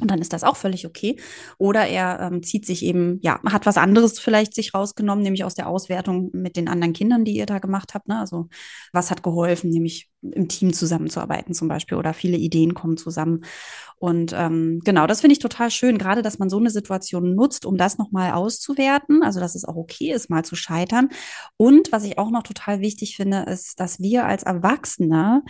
[0.01, 1.17] Und dann ist das auch völlig okay.
[1.59, 5.55] Oder er ähm, zieht sich eben, ja, hat was anderes vielleicht sich rausgenommen, nämlich aus
[5.55, 8.09] der Auswertung mit den anderen Kindern, die ihr da gemacht habt.
[8.09, 8.19] Ne?
[8.19, 8.49] Also
[8.93, 13.45] was hat geholfen, nämlich im Team zusammenzuarbeiten zum Beispiel oder viele Ideen kommen zusammen.
[13.97, 17.65] Und ähm, genau, das finde ich total schön, gerade dass man so eine Situation nutzt,
[17.65, 19.23] um das nochmal auszuwerten.
[19.23, 21.09] Also dass es auch okay ist, mal zu scheitern.
[21.57, 25.43] Und was ich auch noch total wichtig finde, ist, dass wir als Erwachsene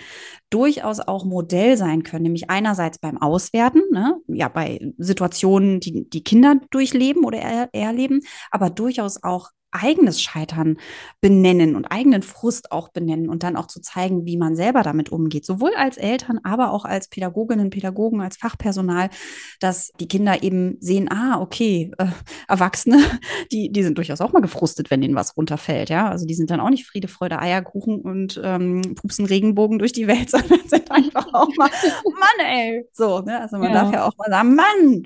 [0.50, 4.18] durchaus auch Modell sein können, nämlich einerseits beim Auswerten, ne?
[4.28, 10.76] ja, bei Situationen, die die Kinder durchleben oder er erleben, aber durchaus auch eigenes Scheitern
[11.20, 15.10] benennen und eigenen Frust auch benennen und dann auch zu zeigen, wie man selber damit
[15.10, 19.10] umgeht, sowohl als Eltern, aber auch als Pädagoginnen, Pädagogen, als Fachpersonal,
[19.60, 22.06] dass die Kinder eben sehen, ah, okay, äh,
[22.48, 22.98] Erwachsene,
[23.52, 26.50] die, die sind durchaus auch mal gefrustet, wenn ihnen was runterfällt, ja, also die sind
[26.50, 30.90] dann auch nicht Friede, Freude, Eierkuchen und ähm, pupsen Regenbogen durch die Welt, sondern sind
[30.90, 31.70] einfach auch mal,
[32.04, 33.82] Mann, ey, so, ne, also man ja.
[33.82, 35.02] darf ja auch mal sagen, Mann,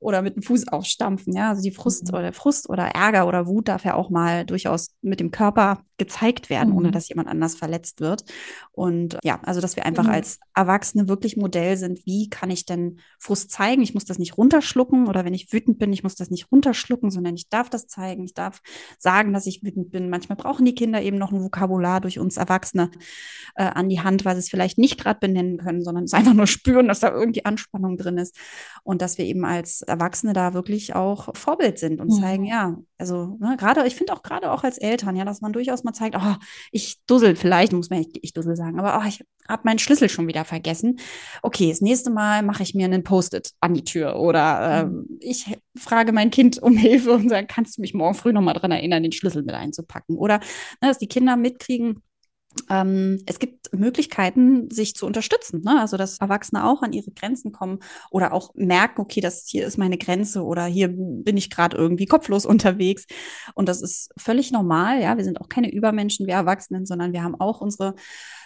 [0.00, 2.18] oder mit dem Fuß aufstampfen, ja, also die Frust mhm.
[2.18, 6.50] oder Frust oder Ärger oder Wut darf ja auch mal durchaus mit dem Körper gezeigt
[6.50, 6.76] werden, mhm.
[6.76, 8.24] ohne dass jemand anders verletzt wird.
[8.72, 10.10] Und ja, also dass wir einfach mhm.
[10.10, 13.82] als Erwachsene wirklich Modell sind, wie kann ich denn Frust zeigen?
[13.82, 17.10] Ich muss das nicht runterschlucken oder wenn ich wütend bin, ich muss das nicht runterschlucken,
[17.10, 18.24] sondern ich darf das zeigen.
[18.24, 18.60] Ich darf
[18.98, 20.10] sagen, dass ich wütend bin.
[20.10, 22.90] Manchmal brauchen die Kinder eben noch ein Vokabular durch uns Erwachsene
[23.54, 26.34] äh, an die Hand, weil sie es vielleicht nicht gerade benennen können, sondern es einfach
[26.34, 28.36] nur spüren, dass da irgendwie Anspannung drin ist.
[28.82, 32.20] Und dass wir eben als Erwachsene da wirklich auch Vorbild sind und mhm.
[32.20, 35.52] zeigen, ja, also ne, gerade, ich finde auch gerade auch als Eltern, ja, dass man
[35.52, 36.36] durchaus mal zeigt, oh,
[36.72, 40.08] ich dussel vielleicht, muss man nicht ich dussel sagen, aber oh, ich habe meinen Schlüssel
[40.08, 40.98] schon wieder vergessen.
[41.42, 45.06] Okay, das nächste Mal mache ich mir einen Post-it an die Tür oder mhm.
[45.20, 48.54] äh, ich frage mein Kind um Hilfe und sage, kannst du mich morgen früh nochmal
[48.54, 50.16] dran erinnern, den Schlüssel mit einzupacken?
[50.16, 50.38] Oder
[50.80, 52.02] ne, dass die Kinder mitkriegen,
[52.70, 55.62] ähm, es gibt Möglichkeiten, sich zu unterstützen.
[55.64, 55.80] Ne?
[55.80, 59.78] Also, dass Erwachsene auch an ihre Grenzen kommen oder auch merken, okay, das hier ist
[59.78, 63.06] meine Grenze oder hier bin ich gerade irgendwie kopflos unterwegs.
[63.54, 65.00] Und das ist völlig normal.
[65.00, 67.94] Ja, wir sind auch keine Übermenschen, wir Erwachsenen, sondern wir haben auch unsere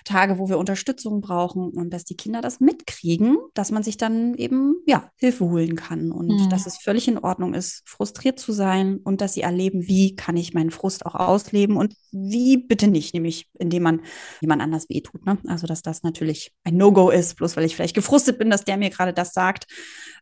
[0.09, 4.35] Tage, wo wir Unterstützung brauchen und dass die Kinder das mitkriegen, dass man sich dann
[4.35, 6.51] eben ja Hilfe holen kann und mhm.
[6.51, 10.37] dass es völlig in Ordnung ist, frustriert zu sein und dass sie erleben, wie kann
[10.37, 14.01] ich meinen Frust auch ausleben und wie bitte nicht, nämlich indem man man
[14.41, 15.25] jemand anders wehtut.
[15.27, 15.39] Ne?
[15.47, 18.77] Also, dass das natürlich ein No-Go ist, bloß weil ich vielleicht gefrustet bin, dass der
[18.77, 19.67] mir gerade das sagt,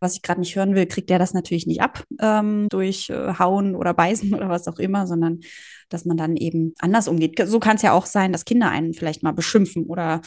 [0.01, 3.35] was ich gerade nicht hören will, kriegt der das natürlich nicht ab ähm, durch äh,
[3.39, 5.41] Hauen oder Beißen oder was auch immer, sondern
[5.89, 7.41] dass man dann eben anders umgeht.
[7.47, 10.21] So kann es ja auch sein, dass Kinder einen vielleicht mal beschimpfen oder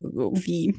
[0.00, 0.76] irgendwie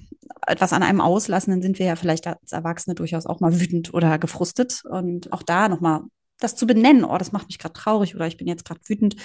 [0.47, 3.93] etwas an einem auslassen, dann sind wir ja vielleicht als Erwachsene durchaus auch mal wütend
[3.93, 6.01] oder gefrustet und auch da nochmal
[6.39, 9.15] das zu benennen, oh, das macht mich gerade traurig oder ich bin jetzt gerade wütend.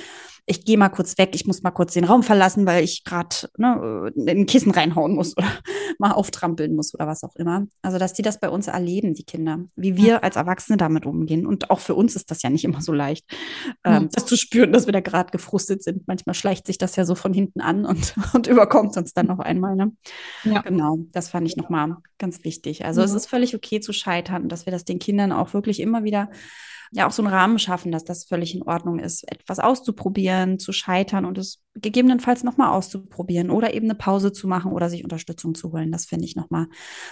[0.47, 3.37] Ich gehe mal kurz weg, ich muss mal kurz den Raum verlassen, weil ich gerade
[3.57, 5.49] ne, in ein Kissen reinhauen muss oder
[5.99, 7.67] mal auftrampeln muss oder was auch immer.
[7.83, 11.47] Also, dass die das bei uns erleben, die Kinder, wie wir als Erwachsene damit umgehen.
[11.47, 13.27] Und auch für uns ist das ja nicht immer so leicht,
[13.85, 16.07] ähm, das zu spüren, dass wir da gerade gefrustet sind.
[16.07, 19.41] Manchmal schleicht sich das ja so von hinten an und, und überkommt uns dann noch
[19.41, 19.75] einmal.
[19.75, 19.93] Ne?
[20.45, 20.63] Ja.
[20.63, 22.85] Genau, das fand ich nochmal ganz wichtig.
[22.85, 23.05] Also, ja.
[23.05, 26.31] es ist völlig okay zu scheitern, dass wir das den Kindern auch wirklich immer wieder
[26.91, 30.73] ja auch so einen Rahmen schaffen, dass das völlig in Ordnung ist, etwas auszuprobieren, zu
[30.73, 35.55] scheitern und es gegebenenfalls nochmal auszuprobieren oder eben eine Pause zu machen oder sich Unterstützung
[35.55, 35.93] zu holen.
[35.93, 36.67] Das finde ich nochmal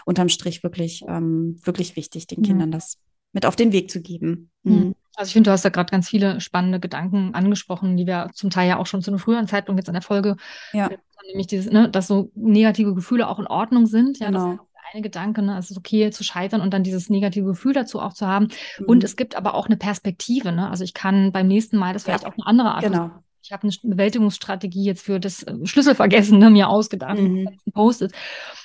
[0.05, 2.99] unterm Strich wirklich, ähm, wirklich wichtig, den Kindern das
[3.33, 4.51] mit auf den Weg zu geben.
[4.65, 4.95] Mhm.
[5.15, 8.51] Also ich finde, du hast da gerade ganz viele spannende Gedanken angesprochen, die wir zum
[8.51, 10.37] Teil ja auch schon zu einer früheren Zeitpunkt jetzt an der Folge,
[10.73, 10.89] ja.
[11.27, 14.19] nämlich dieses, ne, dass so negative Gefühle auch in Ordnung sind.
[14.19, 14.59] Ja, genau
[14.93, 15.59] eine Gedanke, ne?
[15.59, 18.49] es ist okay zu scheitern und dann dieses negative Gefühl dazu auch zu haben.
[18.79, 18.87] Mhm.
[18.87, 20.53] Und es gibt aber auch eine Perspektive.
[20.53, 20.69] Ne?
[20.69, 22.29] Also ich kann beim nächsten Mal das vielleicht ja.
[22.29, 23.11] auf eine andere Art genau.
[23.41, 27.49] Ich habe eine Bewältigungsstrategie jetzt für das äh, Schlüsselvergessen ne, mir ausgedacht, mhm.
[27.73, 28.13] postet.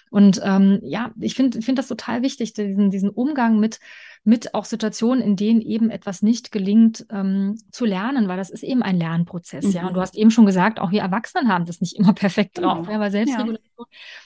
[0.10, 3.80] Und ähm, ja, ich finde find das total wichtig, diesen, diesen Umgang mit
[4.26, 8.64] mit auch Situationen, in denen eben etwas nicht gelingt, ähm, zu lernen, weil das ist
[8.64, 9.72] eben ein Lernprozess, mhm.
[9.72, 9.82] ja.
[9.88, 10.04] Und du mhm.
[10.04, 12.92] hast eben schon gesagt, auch wir Erwachsenen haben das nicht immer perfekt drauf, genau.
[12.92, 13.73] ja, weil Selbstregulation.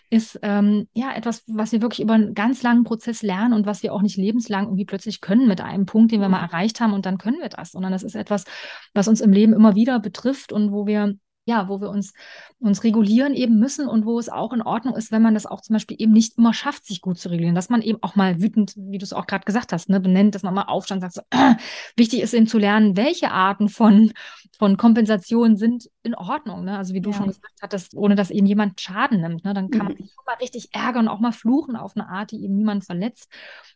[0.10, 3.84] Ist ähm, ja etwas, was wir wirklich über einen ganz langen Prozess lernen und was
[3.84, 6.34] wir auch nicht lebenslang irgendwie plötzlich können mit einem Punkt, den wir mhm.
[6.34, 8.46] mal erreicht haben und dann können wir das, sondern das ist etwas,
[8.94, 11.16] was uns im Leben immer wieder betrifft und wo wir
[11.48, 12.14] ja, wo wir uns,
[12.60, 15.62] uns regulieren eben müssen und wo es auch in Ordnung ist, wenn man das auch
[15.62, 18.42] zum Beispiel eben nicht immer schafft, sich gut zu regulieren, dass man eben auch mal
[18.42, 21.10] wütend, wie du es auch gerade gesagt hast, ne, benennt, dass man mal aufstand und
[21.10, 21.56] sagt, so, äh,
[21.96, 24.12] wichtig ist eben zu lernen, welche Arten von,
[24.60, 26.66] von Kompensation sind in Ordnung.
[26.66, 26.78] Ne?
[26.78, 27.16] Also wie du ja.
[27.18, 29.46] schon gesagt hattest, ohne dass eben jemand Schaden nimmt.
[29.46, 29.54] Ne?
[29.54, 29.94] Dann kann mhm.
[29.94, 32.84] man sich mal richtig ärgern und auch mal fluchen auf eine Art, die eben niemand
[32.84, 33.32] verletzt,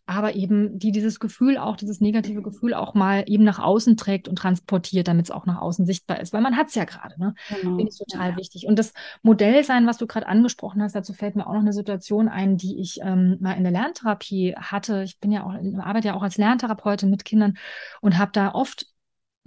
[0.05, 4.27] aber eben die dieses Gefühl auch, dieses negative Gefühl auch mal eben nach außen trägt
[4.27, 7.19] und transportiert, damit es auch nach außen sichtbar ist, weil man hat es ja gerade.
[7.19, 7.34] Ne?
[7.49, 7.61] Ja.
[7.62, 7.78] Genau.
[7.78, 8.38] Finde ich total ja.
[8.38, 8.67] wichtig.
[8.67, 12.28] Und das Modellsein, was du gerade angesprochen hast, dazu fällt mir auch noch eine Situation
[12.28, 15.04] ein, die ich ähm, mal in der Lerntherapie hatte.
[15.04, 17.58] Ich bin ja auch, arbeite ja auch als Lerntherapeutin mit Kindern
[18.02, 18.88] und habe da oft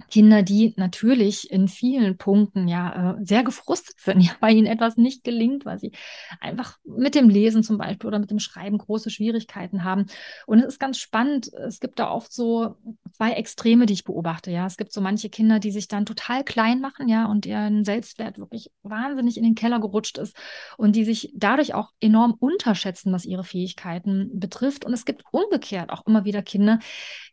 [0.09, 4.97] Kinder, die natürlich in vielen Punkten ja äh, sehr gefrustet sind, ja, weil ihnen etwas
[4.97, 5.91] nicht gelingt, weil sie
[6.39, 10.05] einfach mit dem Lesen zum Beispiel oder mit dem Schreiben große Schwierigkeiten haben.
[10.45, 11.51] Und es ist ganz spannend.
[11.53, 12.75] Es gibt da oft so
[13.13, 14.51] zwei Extreme, die ich beobachte.
[14.51, 17.85] Ja, es gibt so manche Kinder, die sich dann total klein machen, ja, und ihren
[17.85, 20.35] Selbstwert wirklich wahnsinnig in den Keller gerutscht ist
[20.77, 24.85] und die sich dadurch auch enorm unterschätzen, was ihre Fähigkeiten betrifft.
[24.85, 26.79] Und es gibt umgekehrt auch immer wieder Kinder,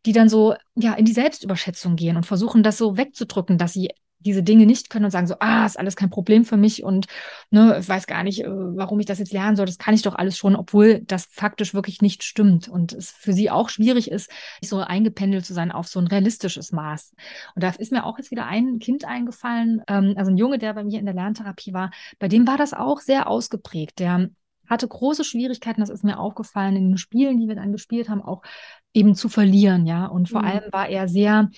[0.07, 3.89] die dann so ja in die Selbstüberschätzung gehen und versuchen, das so wegzudrücken, dass sie
[4.23, 7.07] diese Dinge nicht können und sagen so, ah, ist alles kein Problem für mich und
[7.51, 10.03] ne, ich weiß gar nicht, äh, warum ich das jetzt lernen soll, das kann ich
[10.03, 14.11] doch alles schon, obwohl das faktisch wirklich nicht stimmt und es für sie auch schwierig
[14.11, 14.31] ist,
[14.63, 17.15] so eingependelt zu sein auf so ein realistisches Maß.
[17.55, 20.75] Und da ist mir auch jetzt wieder ein Kind eingefallen, ähm, also ein Junge, der
[20.75, 23.99] bei mir in der Lerntherapie war, bei dem war das auch sehr ausgeprägt.
[23.99, 24.29] Der
[24.69, 28.23] hatte große Schwierigkeiten, das ist mir aufgefallen in den Spielen, die wir dann gespielt haben,
[28.23, 28.43] auch
[28.95, 30.07] eben zu verlieren, ja.
[30.07, 30.49] Und vor mhm.
[30.49, 31.51] allem war er sehr,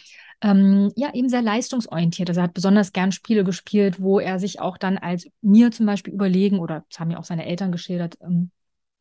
[0.44, 2.28] ähm, ja, eben sehr leistungsorientiert.
[2.28, 5.86] Also er hat besonders gern Spiele gespielt, wo er sich auch dann als mir zum
[5.86, 8.50] Beispiel überlegen, oder das haben ja auch seine Eltern geschildert, ähm,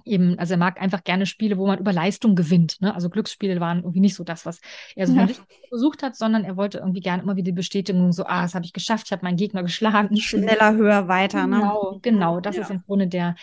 [0.06, 2.80] eben, also er mag einfach gerne Spiele, wo man über Leistung gewinnt.
[2.80, 2.96] Ne?
[2.96, 4.62] Also Glücksspiele waren irgendwie nicht so das, was
[4.96, 5.28] er so ja.
[5.68, 8.66] versucht hat, sondern er wollte irgendwie gerne immer wieder die Bestätigung, so, ah, das habe
[8.66, 10.16] ich geschafft, ich habe meinen Gegner geschlagen.
[10.18, 11.46] Schneller, höher, weiter.
[11.46, 11.58] Ne?
[11.58, 12.40] Genau, genau.
[12.40, 12.62] Das ja.
[12.62, 13.36] ist im Grunde der,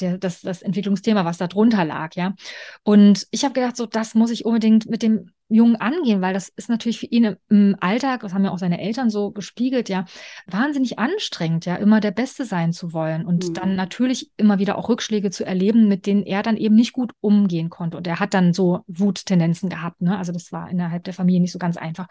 [0.00, 2.34] der, das, das Entwicklungsthema, was da drunter lag, ja.
[2.82, 6.48] Und ich habe gedacht, so, das muss ich unbedingt mit dem Jungen angehen, weil das
[6.48, 10.06] ist natürlich für ihn im Alltag, das haben ja auch seine Eltern so gespiegelt, ja,
[10.46, 13.54] wahnsinnig anstrengend, ja, immer der Beste sein zu wollen und mhm.
[13.54, 17.12] dann natürlich immer wieder auch Rückschläge zu erleben, mit denen er dann eben nicht gut
[17.20, 17.96] umgehen konnte.
[17.98, 20.16] Und er hat dann so Wuttendenzen gehabt, ne?
[20.16, 22.06] Also das war innerhalb der Familie nicht so ganz einfach.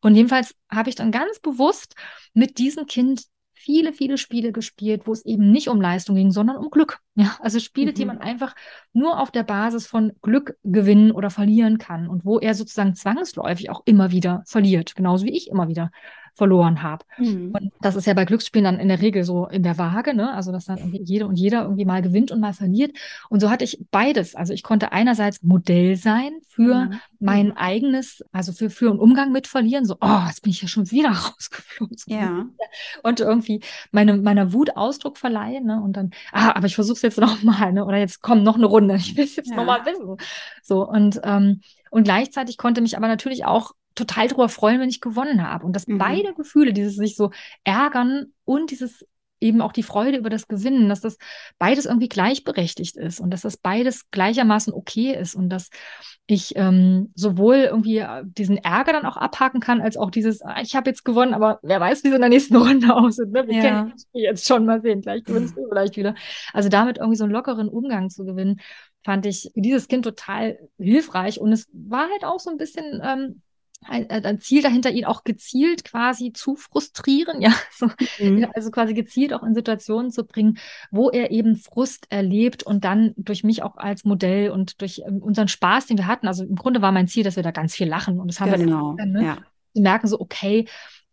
[0.00, 1.94] Und jedenfalls habe ich dann ganz bewusst
[2.34, 3.22] mit diesem Kind
[3.64, 7.00] viele, viele Spiele gespielt, wo es eben nicht um Leistung ging, sondern um Glück.
[7.16, 7.94] Ja, also Spiele, mhm.
[7.94, 8.56] die man einfach
[8.92, 13.70] nur auf der Basis von Glück gewinnen oder verlieren kann und wo er sozusagen zwangsläufig
[13.70, 15.92] auch immer wieder verliert, genauso wie ich immer wieder
[16.34, 17.04] verloren habe.
[17.16, 17.52] Mhm.
[17.52, 20.34] Und das ist ja bei Glücksspielen dann in der Regel so in der Waage, ne?
[20.34, 22.96] Also dass dann irgendwie jede und jeder irgendwie mal gewinnt und mal verliert.
[23.30, 24.34] Und so hatte ich beides.
[24.34, 27.00] Also ich konnte einerseits Modell sein für mhm.
[27.20, 27.56] mein mhm.
[27.56, 29.84] eigenes, also für, für einen Umgang mit Verlieren.
[29.84, 31.96] So, oh, jetzt bin ich ja schon wieder rausgeflogen.
[32.06, 32.46] Ja.
[33.04, 33.60] Und irgendwie
[33.92, 35.80] meine, meiner Wut Ausdruck verleihen, ne?
[35.80, 37.84] Und dann, ah, aber ich versuche es jetzt nochmal, ne?
[37.84, 38.96] Oder jetzt komm, noch eine Runde.
[38.96, 39.56] Ich will es jetzt ja.
[39.56, 40.16] nochmal wissen.
[40.62, 41.60] So, und, ähm,
[41.90, 45.64] und gleichzeitig konnte mich aber natürlich auch total darüber freuen, wenn ich gewonnen habe.
[45.64, 45.98] Und dass mhm.
[45.98, 47.30] beide Gefühle, dieses sich so
[47.64, 49.04] ärgern und dieses
[49.44, 51.18] eben auch die Freude über das Gewinnen, dass das
[51.58, 55.68] beides irgendwie gleichberechtigt ist und dass das beides gleichermaßen okay ist und dass
[56.26, 60.62] ich ähm, sowohl irgendwie äh, diesen Ärger dann auch abhaken kann, als auch dieses, ah,
[60.62, 63.30] ich habe jetzt gewonnen, aber wer weiß, wie es in der nächsten Runde aussieht.
[63.30, 63.46] Ne?
[63.46, 63.62] Wir ja.
[63.62, 66.14] kennen das Spiel jetzt schon mal sehen, gleich gewinnst du vielleicht wieder.
[66.54, 68.60] Also damit irgendwie so einen lockeren Umgang zu gewinnen,
[69.04, 73.42] fand ich dieses Kind total hilfreich und es war halt auch so ein bisschen ähm,
[73.84, 78.46] ein, äh, ein Ziel dahinter, ihn auch gezielt quasi zu frustrieren, ja, so, mhm.
[78.54, 80.58] also quasi gezielt auch in Situationen zu bringen,
[80.90, 85.22] wo er eben Frust erlebt und dann durch mich auch als Modell und durch ähm,
[85.22, 87.74] unseren Spaß, den wir hatten, also im Grunde war mein Ziel, dass wir da ganz
[87.74, 88.92] viel lachen und das haben genau.
[88.92, 89.24] wir dann, ne?
[89.24, 89.38] ja.
[89.74, 90.66] Sie merken so, okay,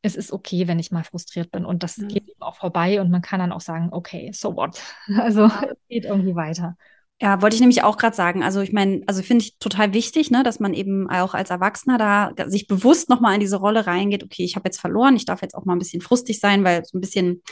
[0.04, 2.08] es ist okay, wenn ich mal frustriert bin und das mhm.
[2.08, 4.82] geht eben auch vorbei und man kann dann auch sagen, okay, so what?
[5.18, 6.76] Also es geht irgendwie weiter.
[7.22, 8.42] Ja, wollte ich nämlich auch gerade sagen.
[8.42, 12.00] Also ich meine, also finde ich total wichtig, ne, dass man eben auch als Erwachsener
[12.00, 14.24] da sich bewusst nochmal in diese Rolle reingeht.
[14.24, 16.84] Okay, ich habe jetzt verloren, ich darf jetzt auch mal ein bisschen frustig sein, weil
[16.84, 17.44] so ein bisschen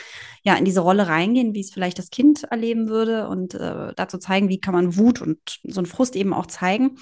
[0.44, 4.18] ja in diese Rolle reingehen, wie es vielleicht das Kind erleben würde und äh, dazu
[4.18, 6.98] zeigen, wie kann man Wut und so einen Frust eben auch zeigen.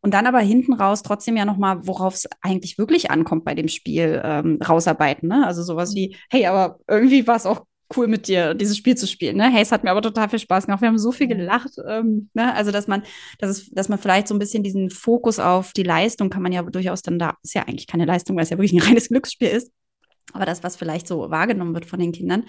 [0.00, 3.68] Und dann aber hinten raus trotzdem ja nochmal, worauf es eigentlich wirklich ankommt bei dem
[3.68, 5.28] Spiel, ähm, rausarbeiten.
[5.28, 5.46] Ne?
[5.46, 7.66] Also sowas wie, hey, aber irgendwie war es auch
[7.96, 9.36] cool mit dir, dieses Spiel zu spielen.
[9.36, 9.50] Ne?
[9.50, 10.80] Hey, es hat mir aber total viel Spaß gemacht.
[10.80, 11.72] Wir haben so viel gelacht.
[11.88, 12.54] Ähm, ne?
[12.54, 13.02] Also, dass man,
[13.38, 16.52] dass, es, dass man vielleicht so ein bisschen diesen Fokus auf die Leistung kann man
[16.52, 19.08] ja durchaus dann da, ist ja eigentlich keine Leistung, weil es ja wirklich ein reines
[19.08, 19.72] Glücksspiel ist
[20.32, 22.44] aber das, was vielleicht so wahrgenommen wird von den Kindern,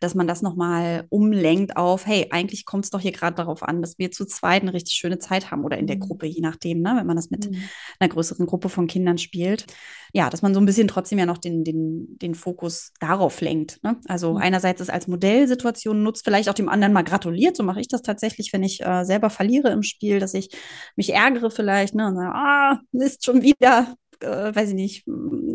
[0.00, 3.80] dass man das nochmal umlenkt auf, hey, eigentlich kommt es doch hier gerade darauf an,
[3.80, 6.00] dass wir zu zweit eine richtig schöne Zeit haben oder in der mhm.
[6.00, 7.62] Gruppe, je nachdem, ne, wenn man das mit mhm.
[7.98, 9.66] einer größeren Gruppe von Kindern spielt.
[10.12, 13.82] Ja, dass man so ein bisschen trotzdem ja noch den, den, den Fokus darauf lenkt.
[13.82, 13.96] Ne?
[14.06, 14.38] Also mhm.
[14.38, 17.56] einerseits es als Modellsituation nutzt, vielleicht auch dem anderen mal gratuliert.
[17.56, 20.50] So mache ich das tatsächlich, wenn ich äh, selber verliere im Spiel, dass ich
[20.94, 25.04] mich ärgere vielleicht ne, und sage, ah, ist schon wieder äh, weiß ich nicht,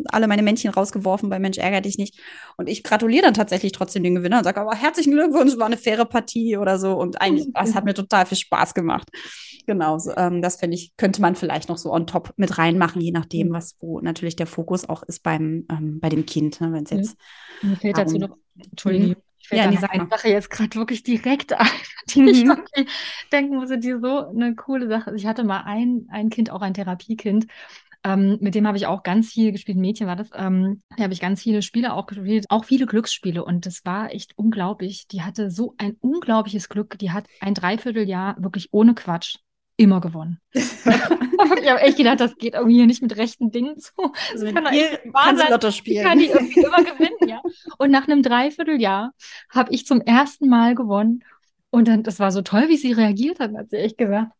[0.06, 2.20] alle meine Männchen rausgeworfen bei Mensch ärger dich nicht.
[2.58, 5.78] Und ich gratuliere dann tatsächlich trotzdem den Gewinner und sage, aber herzlichen Glückwunsch, war eine
[5.78, 6.94] faire Partie oder so.
[6.94, 9.10] Und eigentlich, es hat mir total viel Spaß gemacht.
[9.68, 13.02] Genau, so, ähm, das finde ich, könnte man vielleicht noch so on top mit reinmachen,
[13.02, 13.54] je nachdem, mhm.
[13.54, 16.92] was, wo natürlich der Fokus auch ist beim, ähm, bei dem Kind, ne, wenn es
[16.92, 17.18] jetzt.
[17.62, 19.16] Mir fällt dazu noch, Entschuldigung, mhm.
[19.52, 21.68] ja, die eine Sache jetzt gerade wirklich direkt ein,
[22.14, 22.58] die ich mhm.
[23.32, 25.14] denken musste, die so eine coole Sache.
[25.16, 27.48] Ich hatte mal ein, ein Kind, auch ein Therapiekind,
[28.04, 29.78] ähm, mit dem habe ich auch ganz viel gespielt.
[29.78, 30.30] Mädchen war das.
[30.34, 33.44] Ähm, da habe ich ganz viele Spiele auch gespielt, auch viele Glücksspiele.
[33.44, 35.08] Und das war echt unglaublich.
[35.08, 36.98] Die hatte so ein unglaubliches Glück.
[36.98, 39.38] Die hat ein Dreivierteljahr wirklich ohne Quatsch
[39.78, 40.40] immer gewonnen.
[40.54, 40.86] ich
[41.70, 43.92] habe echt gedacht, das geht irgendwie hier nicht mit rechten Dingen zu.
[44.32, 46.06] Also kann hier kannst du Lotto spielen.
[46.06, 47.42] Kann die irgendwie immer gewinnen, ja.
[47.78, 49.12] Und nach einem Dreivierteljahr
[49.50, 51.24] habe ich zum ersten Mal gewonnen.
[51.70, 54.32] Und dann, das war so toll, wie sie reagiert hat, hat sie echt gesagt,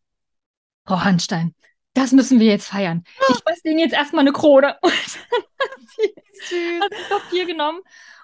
[0.84, 1.54] Frau Hanstein,
[1.94, 3.04] das müssen wir jetzt feiern.
[3.28, 4.76] Ich bastel denen jetzt erstmal eine Krone.
[4.82, 6.18] Und dann hat
[6.48, 7.80] sie hat Papier genommen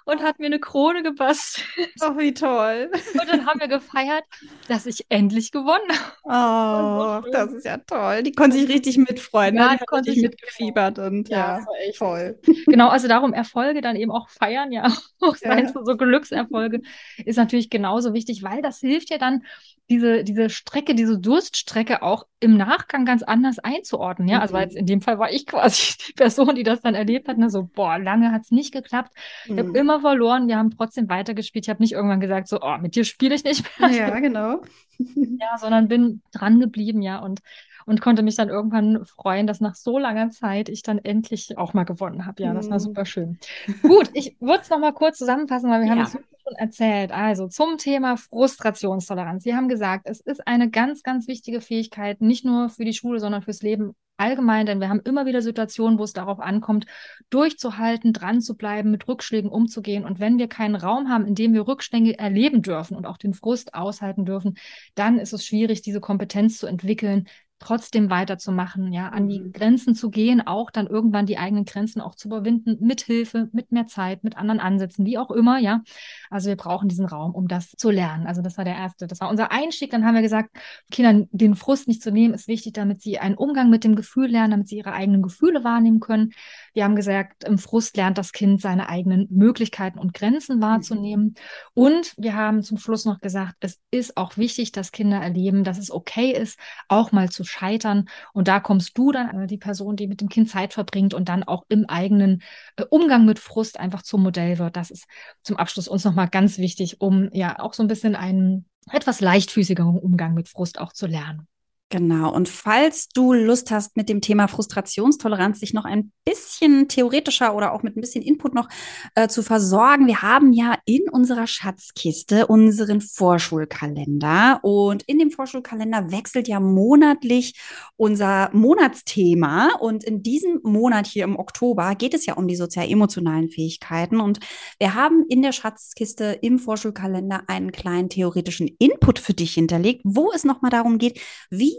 [0.09, 1.67] und hat mir eine Krone gebastelt.
[2.01, 2.91] Ach, wie toll.
[3.13, 4.23] Und dann haben wir gefeiert,
[4.67, 5.89] dass ich endlich gewonnen
[6.27, 7.23] habe.
[7.25, 8.23] Oh, das ist ja toll.
[8.23, 9.55] Die konnte sich richtig mitfreuen.
[9.55, 9.61] Ne?
[9.61, 9.73] Ja, ne?
[9.73, 12.39] die, die konnte sich mitgefiebert und ja, ja toll.
[12.65, 14.85] Genau, also darum Erfolge dann eben auch feiern, ja,
[15.21, 15.67] auch ja.
[15.67, 16.81] so Glückserfolge
[17.25, 19.43] ist natürlich genauso wichtig, weil das hilft ja dann,
[19.89, 24.27] diese, diese Strecke, diese Durststrecke auch im Nachgang ganz anders einzuordnen.
[24.27, 24.61] Ja, also mhm.
[24.61, 27.37] jetzt in dem Fall war ich quasi die Person, die das dann erlebt hat.
[27.37, 27.49] Ne?
[27.49, 29.11] So, boah, lange hat es nicht geklappt.
[29.45, 29.75] Ich habe mhm.
[30.01, 30.47] Verloren.
[30.47, 31.65] Wir haben trotzdem weitergespielt.
[31.65, 33.91] Ich habe nicht irgendwann gesagt, so, oh, mit dir spiele ich nicht mehr.
[33.91, 34.61] Ja, genau.
[34.99, 37.39] ja, sondern bin dran geblieben, ja, und,
[37.85, 41.73] und konnte mich dann irgendwann freuen, dass nach so langer Zeit ich dann endlich auch
[41.73, 42.43] mal gewonnen habe.
[42.43, 42.83] Ja, das war mhm.
[42.83, 43.39] super schön.
[43.81, 45.93] Gut, ich würde es nochmal kurz zusammenfassen, weil wir ja.
[45.93, 47.11] haben es schon erzählt.
[47.11, 49.43] Also zum Thema Frustrationstoleranz.
[49.43, 53.19] Sie haben gesagt, es ist eine ganz, ganz wichtige Fähigkeit, nicht nur für die Schule,
[53.19, 56.85] sondern fürs Leben allgemein, denn wir haben immer wieder Situationen, wo es darauf ankommt,
[57.29, 60.05] durchzuhalten, dran zu bleiben, mit Rückschlägen umzugehen.
[60.05, 63.33] Und wenn wir keinen Raum haben, in dem wir Rückschläge erleben dürfen und auch den
[63.33, 64.57] Frust aushalten dürfen,
[64.95, 67.27] dann ist es schwierig, diese Kompetenz zu entwickeln,
[67.59, 69.51] trotzdem weiterzumachen, ja, an die mhm.
[69.51, 73.71] Grenzen zu gehen, auch dann irgendwann die eigenen Grenzen auch zu überwinden, mit Hilfe, mit
[73.71, 75.81] mehr Zeit, mit anderen Ansätzen, wie auch immer, ja.
[76.29, 78.27] Also wir brauchen diesen Raum, um das zu lernen.
[78.27, 79.91] Also das war der erste, das war unser Einstieg.
[79.91, 80.55] Dann haben wir gesagt,
[80.89, 84.29] Kindern den Frust nicht zu nehmen, ist wichtig, damit sie einen Umgang mit dem Gefühl
[84.29, 86.31] lernen, damit sie ihre eigenen Gefühle wahrnehmen können.
[86.73, 90.61] Wir haben gesagt, im Frust lernt das Kind seine eigenen Möglichkeiten und Grenzen mhm.
[90.61, 91.35] wahrzunehmen.
[91.73, 95.77] Und wir haben zum Schluss noch gesagt, es ist auch wichtig, dass Kinder erleben, dass
[95.77, 96.57] es okay ist,
[96.87, 98.07] auch mal zu scheitern.
[98.33, 101.43] Und da kommst du dann, die Person, die mit dem Kind Zeit verbringt und dann
[101.43, 102.41] auch im eigenen
[102.77, 104.75] äh, Umgang mit Frust einfach zum Modell wird.
[104.75, 105.05] Das ist
[105.43, 109.97] zum Abschluss uns nochmal ganz wichtig, um ja auch so ein bisschen einen etwas leichtfüßigeren
[109.97, 111.47] Umgang mit Frust auch zu lernen.
[111.91, 112.31] Genau.
[112.31, 117.73] Und falls du Lust hast, mit dem Thema Frustrationstoleranz sich noch ein bisschen theoretischer oder
[117.73, 118.69] auch mit ein bisschen Input noch
[119.15, 124.59] äh, zu versorgen, wir haben ja in unserer Schatzkiste unseren Vorschulkalender.
[124.61, 127.59] Und in dem Vorschulkalender wechselt ja monatlich
[127.97, 129.71] unser Monatsthema.
[129.79, 134.19] Und in diesem Monat hier im Oktober geht es ja um die sozial-emotionalen Fähigkeiten.
[134.19, 134.39] Und
[134.77, 140.31] wir haben in der Schatzkiste im Vorschulkalender einen kleinen theoretischen Input für dich hinterlegt, wo
[140.31, 141.19] es nochmal darum geht,
[141.49, 141.78] wie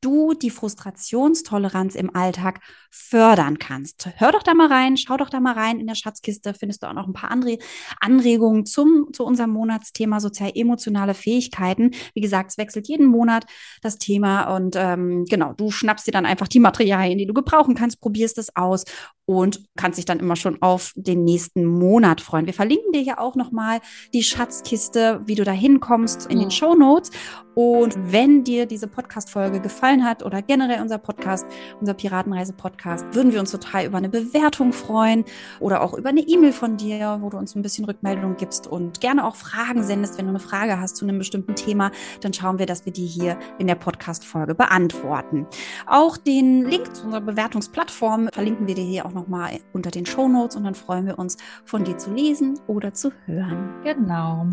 [0.00, 4.08] du die Frustrationstoleranz im Alltag fördern kannst.
[4.16, 5.78] Hör doch da mal rein, schau doch da mal rein.
[5.78, 7.58] In der Schatzkiste findest du auch noch ein paar andere
[8.00, 11.92] Anregungen zum, zu unserem Monatsthema sozial-emotionale Fähigkeiten.
[12.14, 13.46] Wie gesagt, es wechselt jeden Monat
[13.82, 17.74] das Thema und ähm, genau, du schnappst dir dann einfach die Materialien, die du gebrauchen
[17.74, 18.84] kannst, probierst es aus
[19.30, 22.46] und kannst dich dann immer schon auf den nächsten Monat freuen.
[22.46, 23.80] Wir verlinken dir ja auch nochmal
[24.12, 27.12] die Schatzkiste, wie du da hinkommst in den Show Notes.
[27.54, 31.46] Und wenn dir diese Podcast-Folge gefallen hat oder generell unser Podcast,
[31.80, 35.24] unser Piratenreise-Podcast, würden wir uns total über eine Bewertung freuen
[35.60, 39.00] oder auch über eine E-Mail von dir, wo du uns ein bisschen Rückmeldung gibst und
[39.00, 40.18] gerne auch Fragen sendest.
[40.18, 43.06] Wenn du eine Frage hast zu einem bestimmten Thema, dann schauen wir, dass wir die
[43.06, 45.46] hier in der Podcast-Folge beantworten.
[45.86, 50.06] Auch den Link zu unserer Bewertungsplattform verlinken wir dir hier auch noch nochmal unter den
[50.06, 53.70] Show Notes und dann freuen wir uns, von dir zu lesen oder zu hören.
[53.84, 54.46] Genau.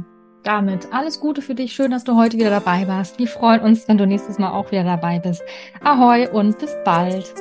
[0.47, 1.73] Damit alles Gute für dich.
[1.73, 3.19] Schön, dass du heute wieder dabei warst.
[3.19, 5.43] Wir freuen uns, wenn du nächstes Mal auch wieder dabei bist.
[5.83, 7.33] Ahoi und bis bald.